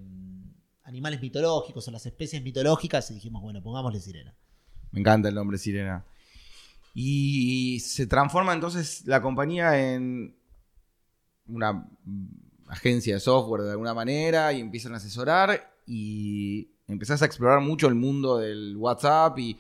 [0.83, 4.35] animales mitológicos o las especies mitológicas y dijimos, bueno, pongámosle Sirena.
[4.91, 6.05] Me encanta el nombre Sirena.
[6.95, 10.37] Y se transforma entonces la compañía en
[11.47, 11.89] una
[12.69, 17.89] agencia de software de alguna manera y empiezan a asesorar y empezás a explorar mucho
[17.89, 19.59] el mundo del WhatsApp y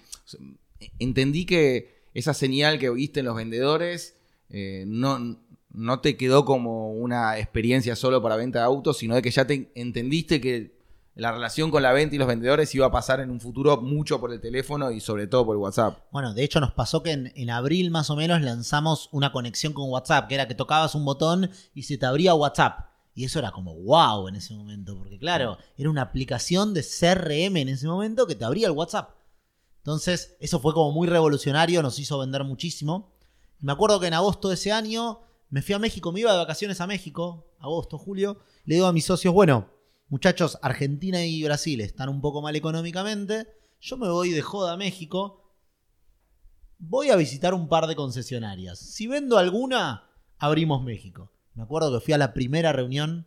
[0.99, 4.17] entendí que esa señal que oíste en los vendedores
[4.51, 5.39] eh, no,
[5.73, 9.47] no te quedó como una experiencia solo para venta de autos, sino de que ya
[9.47, 10.75] te entendiste que
[11.17, 14.21] la relación con la venta y los vendedores iba a pasar en un futuro mucho
[14.21, 15.99] por el teléfono y sobre todo por WhatsApp.
[16.11, 19.89] Bueno, de hecho nos pasó que en abril más o menos lanzamos una conexión con
[19.91, 22.94] WhatsApp, que era que tocabas un botón y se te abría WhatsApp.
[23.15, 27.57] Y eso era como wow en ese momento, porque claro, era una aplicación de CRM
[27.57, 29.11] en ese momento que te abría el WhatsApp.
[29.79, 33.15] Entonces, eso fue como muy revolucionario, nos hizo vender muchísimo.
[33.61, 36.39] Me acuerdo que en agosto de ese año me fui a México, me iba de
[36.39, 39.71] vacaciones a México, agosto, julio, le digo a mis socios, bueno,
[40.09, 43.47] muchachos, Argentina y Brasil están un poco mal económicamente,
[43.81, 45.55] yo me voy de joda a México,
[46.79, 48.79] voy a visitar un par de concesionarias.
[48.79, 51.31] Si vendo alguna, abrimos México.
[51.55, 53.27] Me acuerdo que fui a la primera reunión,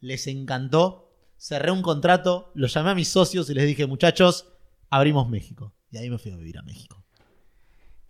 [0.00, 4.48] les encantó, cerré un contrato, los llamé a mis socios y les dije, muchachos,
[4.90, 5.72] abrimos México.
[5.90, 7.04] Y ahí me fui a vivir a México.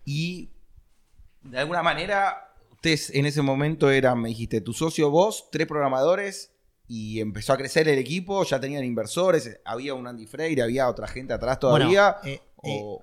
[0.05, 0.49] Y
[1.41, 6.51] de alguna manera, ustedes en ese momento eran, me dijiste, tu socio, vos, tres programadores,
[6.87, 11.07] y empezó a crecer el equipo, ya tenían inversores, había un Andy Freire, había otra
[11.07, 12.17] gente atrás todavía.
[12.21, 13.01] Bueno, eh, o-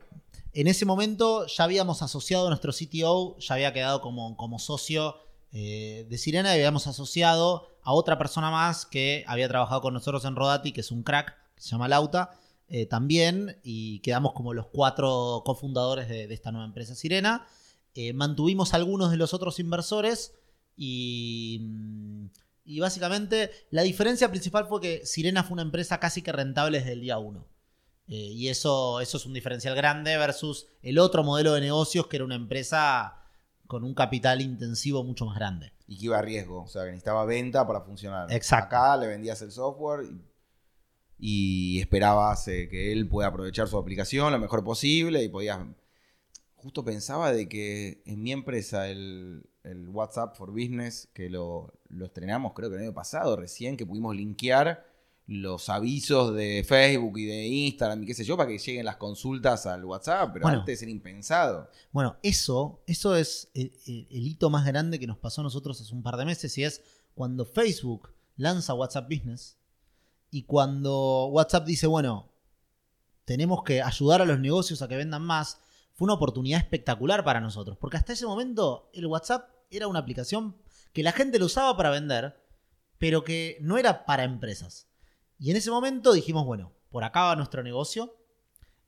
[0.52, 5.14] En ese momento ya habíamos asociado a nuestro CTO, ya había quedado como, como socio
[5.52, 10.36] eh, de Sirena habíamos asociado a otra persona más que había trabajado con nosotros en
[10.36, 12.30] Rodati, que es un crack, que se llama Lauta.
[12.68, 17.46] eh, también y quedamos como los cuatro cofundadores de, de esta nueva empresa Sirena.
[17.94, 20.34] Eh, mantuvimos algunos de los otros inversores
[20.76, 22.26] y, mm,
[22.64, 26.92] y básicamente la diferencia principal fue que Sirena fue una empresa casi que rentable desde
[26.92, 27.48] el día uno.
[28.06, 32.16] Eh, y eso, eso es un diferencial grande versus el otro modelo de negocios que
[32.16, 33.19] era una empresa
[33.70, 35.72] con un capital intensivo mucho más grande.
[35.86, 38.26] Y que iba a riesgo, o sea, que necesitaba venta para funcionar.
[38.32, 38.74] Exacto.
[38.74, 40.06] Acá le vendías el software
[41.18, 45.60] y, y esperabas eh, que él pueda aprovechar su aplicación lo mejor posible y podías...
[46.56, 52.06] Justo pensaba de que en mi empresa el, el WhatsApp for Business, que lo, lo
[52.06, 54.84] estrenamos creo que el año pasado, recién que pudimos linkear
[55.32, 58.96] los avisos de Facebook y de Instagram y qué sé yo, para que lleguen las
[58.96, 60.58] consultas al WhatsApp, pero Bueno.
[60.58, 61.70] antes era impensado.
[61.92, 65.80] Bueno, eso, eso es el, el- el hito más grande que nos pasó a nosotros
[65.80, 66.82] hace un par de meses y es
[67.14, 69.56] cuando Facebook lanza WhatsApp Business
[70.32, 72.28] y cuando WhatsApp dice, bueno,
[73.24, 75.60] tenemos que ayudar a los negocios a que vendan más,
[75.94, 80.56] fue una oportunidad espectacular para nosotros, porque hasta ese momento el WhatsApp era una aplicación
[80.92, 82.36] que la gente lo usaba para vender,
[82.98, 84.88] pero que no era para empresas.
[85.40, 88.14] Y en ese momento dijimos, bueno, por acá va nuestro negocio,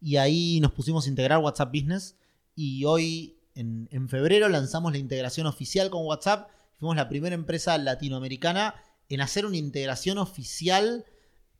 [0.01, 2.17] y ahí nos pusimos a integrar WhatsApp Business
[2.55, 6.49] y hoy, en, en febrero, lanzamos la integración oficial con WhatsApp.
[6.79, 8.75] Fuimos la primera empresa latinoamericana
[9.09, 11.05] en hacer una integración oficial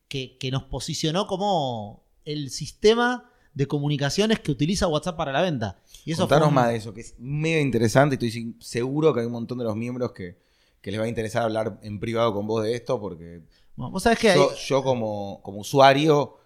[0.09, 5.81] que, que nos posicionó como el sistema de comunicaciones que utiliza WhatsApp para la venta.
[6.05, 8.17] Y eso Contanos fue un- más de eso, que es mega interesante.
[8.17, 10.39] Estoy seguro que hay un montón de los miembros que,
[10.81, 13.43] que les va a interesar hablar en privado con vos de esto, porque
[13.77, 16.37] vos sabés que hay- yo, yo como, como usuario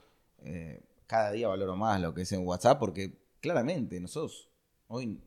[0.43, 4.49] eh, cada día valoro más lo que es en WhatsApp, porque claramente nosotros,
[4.89, 5.21] hoy,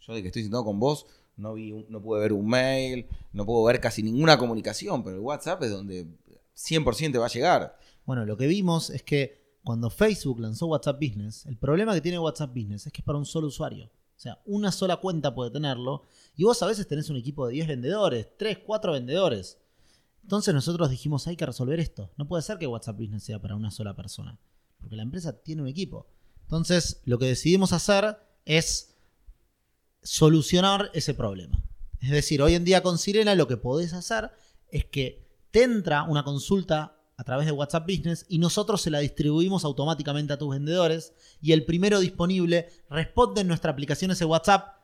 [0.00, 3.06] yo de que estoy sentado con vos, no, vi un- no pude ver un mail,
[3.32, 6.06] no puedo ver casi ninguna comunicación, pero el WhatsApp es donde
[6.54, 7.76] 100% te va a llegar.
[8.06, 12.18] Bueno, lo que vimos es que cuando Facebook lanzó WhatsApp Business, el problema que tiene
[12.18, 13.86] WhatsApp Business es que es para un solo usuario.
[13.86, 16.02] O sea, una sola cuenta puede tenerlo.
[16.36, 19.58] Y vos a veces tenés un equipo de 10 vendedores, 3, 4 vendedores.
[20.24, 22.10] Entonces nosotros dijimos, hay que resolver esto.
[22.16, 24.38] No puede ser que WhatsApp Business sea para una sola persona.
[24.80, 26.06] Porque la empresa tiene un equipo.
[26.44, 28.16] Entonces, lo que decidimos hacer
[28.46, 28.96] es
[30.02, 31.62] solucionar ese problema.
[32.00, 34.30] Es decir, hoy en día con Sirena lo que podés hacer
[34.68, 39.00] es que te entra una consulta a través de WhatsApp Business y nosotros se la
[39.00, 41.12] distribuimos automáticamente a tus vendedores
[41.42, 44.78] y el primero disponible responde en nuestra aplicación ese WhatsApp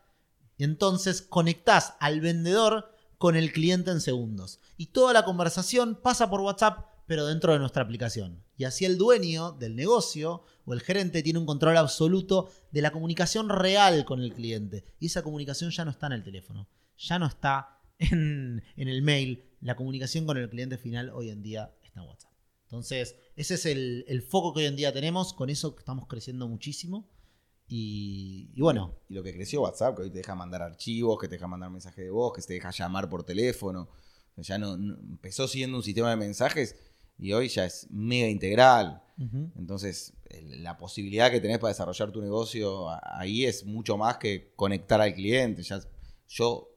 [0.57, 4.61] y entonces conectás al vendedor con el cliente en segundos.
[4.79, 8.43] Y toda la conversación pasa por WhatsApp pero dentro de nuestra aplicación.
[8.57, 12.93] Y así el dueño del negocio o el gerente tiene un control absoluto de la
[12.93, 14.87] comunicación real con el cliente.
[15.01, 16.67] Y esa comunicación ya no está en el teléfono,
[16.97, 19.45] ya no está en, en el mail.
[19.61, 22.33] La comunicación con el cliente final hoy en día está en WhatsApp.
[22.63, 25.35] Entonces, ese es el, el foco que hoy en día tenemos.
[25.35, 27.11] Con eso estamos creciendo muchísimo.
[27.73, 31.29] Y, y bueno, Y lo que creció WhatsApp, que hoy te deja mandar archivos, que
[31.29, 33.89] te deja mandar mensajes de voz, que te deja llamar por teléfono.
[34.37, 36.75] Ya no, no- empezó siendo un sistema de mensajes
[37.19, 39.03] y hoy ya es mega integral.
[39.57, 40.15] Entonces,
[40.63, 45.13] la posibilidad que tenés para desarrollar tu negocio ahí es mucho más que conectar al
[45.15, 45.63] cliente.
[45.63, 45.81] Ya,
[46.29, 46.69] yo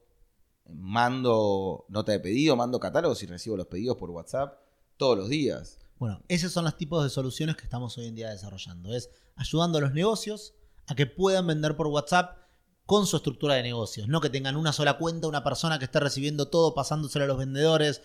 [0.70, 4.60] mando nota de pedido, mando catálogos y recibo los pedidos por WhatsApp
[4.98, 5.80] todos los días.
[5.98, 8.94] Bueno, esos son los tipos de soluciones que estamos hoy en día desarrollando.
[8.94, 10.54] Es ayudando a los negocios
[10.88, 12.38] a que puedan vender por WhatsApp
[12.86, 14.08] con su estructura de negocios.
[14.08, 17.38] No que tengan una sola cuenta, una persona que esté recibiendo todo, pasándoselo a los
[17.38, 18.02] vendedores.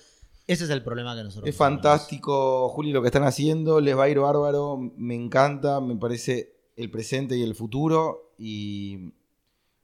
[0.46, 1.82] Ese es el problema que nosotros Es tenemos.
[1.82, 3.80] fantástico, Juli, lo que están haciendo.
[3.80, 4.78] Les va a ir bárbaro.
[4.96, 5.80] Me encanta.
[5.80, 8.32] Me parece el presente y el futuro.
[8.38, 9.12] Y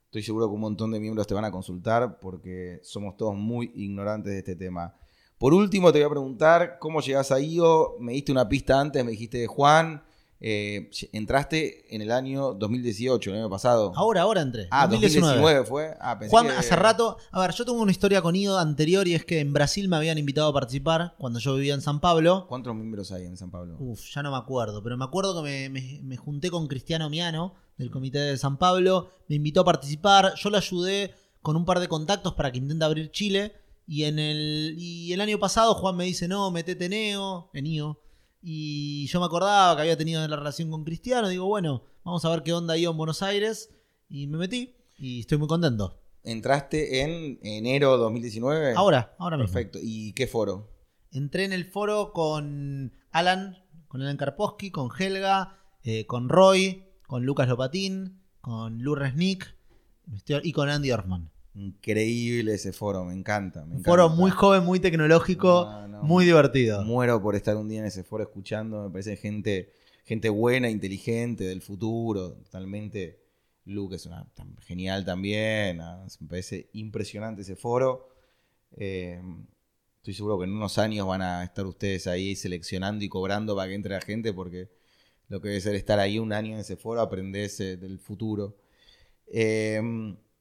[0.07, 3.73] estoy seguro que un montón de miembros te van a consultar porque somos todos muy
[3.75, 4.95] ignorantes de este tema.
[5.37, 7.97] Por último, te voy a preguntar cómo llegas a IO.
[7.99, 10.03] Me diste una pista antes, me dijiste Juan.
[10.41, 13.93] Eh, entraste en el año 2018, el año pasado.
[13.97, 14.69] Ahora, ahora entré.
[14.71, 15.37] ah, 2019.
[15.41, 15.97] 2019 fue.
[16.01, 17.17] Ah, pensé Juan, que- hace rato.
[17.33, 19.97] A ver, yo tengo una historia con Ido anterior y es que en Brasil me
[19.97, 22.47] habían invitado a participar cuando yo vivía en San Pablo.
[22.49, 23.77] ¿Cuántos miembros hay en San Pablo?
[23.79, 27.09] Uf, ya no me acuerdo, pero me acuerdo que me, me- me junté con Cristiano
[27.09, 31.65] Miano del Comité de San Pablo, me invitó a participar, yo le ayudé con un
[31.65, 33.53] par de contactos para que intente abrir Chile
[33.87, 38.01] y en el, y el año pasado Juan me dice, no, metete Neo, en IO,
[38.47, 42.31] y yo me acordaba que había tenido la relación con Cristiano, digo, bueno, vamos a
[42.31, 43.71] ver qué onda IO en Buenos Aires,
[44.07, 45.99] y me metí y estoy muy contento.
[46.23, 48.75] Entraste en enero 2019.
[48.77, 49.51] Ahora, ahora mismo.
[49.51, 49.79] Perfecto.
[49.83, 50.71] ¿Y qué foro?
[51.11, 57.25] Entré en el foro con Alan, con Alan Karpowski, con Helga, eh, con Roy, con
[57.25, 59.57] Lucas Lopatín, con Lou Resnick
[60.43, 61.31] y con Andy Orfman.
[61.55, 63.61] Increíble ese foro, me encanta.
[63.61, 63.91] Me Un encanta.
[63.91, 66.03] foro muy joven, muy tecnológico, No, no.
[66.03, 66.83] muy divertido.
[66.85, 68.85] Muero por estar un día en ese foro escuchando.
[68.85, 69.73] Me parece gente
[70.05, 73.21] gente buena, inteligente, del futuro, totalmente.
[73.65, 78.09] Luke es una, tan genial también, ah, me parece impresionante ese foro.
[78.77, 79.19] Eh,
[79.97, 83.69] estoy seguro que en unos años van a estar ustedes ahí seleccionando y cobrando para
[83.69, 84.69] que entre la gente, porque
[85.29, 88.59] lo que debe ser estar ahí un año en ese foro, aprenderse del futuro.
[89.29, 89.81] Eh,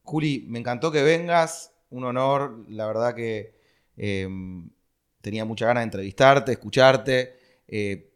[0.04, 3.56] Juli, me encantó que vengas, un honor, la verdad que
[3.98, 4.28] eh,
[5.22, 7.38] tenía mucha ganas de entrevistarte, escucharte.
[7.68, 8.14] Eh,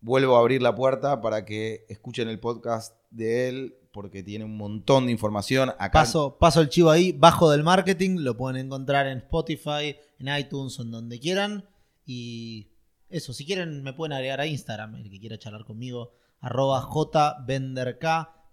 [0.00, 4.56] vuelvo a abrir la puerta para que escuchen el podcast de él, porque tiene un
[4.56, 5.70] montón de información.
[5.78, 10.36] Acá Paso, paso el chivo ahí, bajo del marketing, lo pueden encontrar en Spotify, en
[10.36, 11.64] iTunes, en donde quieran.
[12.04, 12.72] Y
[13.08, 18.04] eso, si quieren me pueden agregar a Instagram, el que quiera charlar conmigo, arroba jvenderk,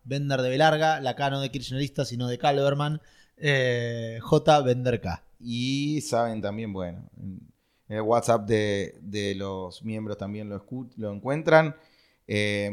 [0.03, 3.01] vender de Belarga, la K no de kirchnerista, sino de Calverman,
[3.37, 5.23] eh, jvenderk.
[5.39, 7.51] Y saben también, bueno, en
[7.87, 10.65] el WhatsApp de, de los miembros también lo,
[10.97, 11.75] lo encuentran.
[12.27, 12.69] Eh,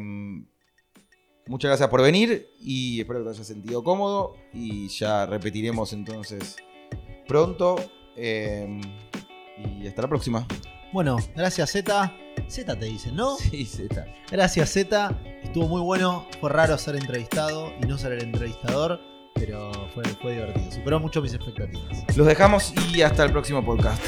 [1.47, 4.37] muchas gracias por venir y espero que te hayas sentido cómodo.
[4.53, 6.57] Y ya repetiremos entonces
[7.27, 7.77] pronto.
[8.17, 8.81] Eh,
[9.81, 10.47] y hasta la próxima.
[10.93, 12.13] Bueno, gracias Z.
[12.49, 13.37] Z te dicen, ¿no?
[13.37, 14.07] Sí, Z.
[14.31, 15.19] Gracias Z.
[15.47, 16.27] Estuvo muy bueno.
[16.41, 19.01] Fue raro ser entrevistado y no ser el entrevistador,
[19.35, 20.73] pero fue, divertido.
[20.73, 22.17] Superó mucho mis expectativas.
[22.17, 24.03] Los dejamos y hasta el próximo podcast.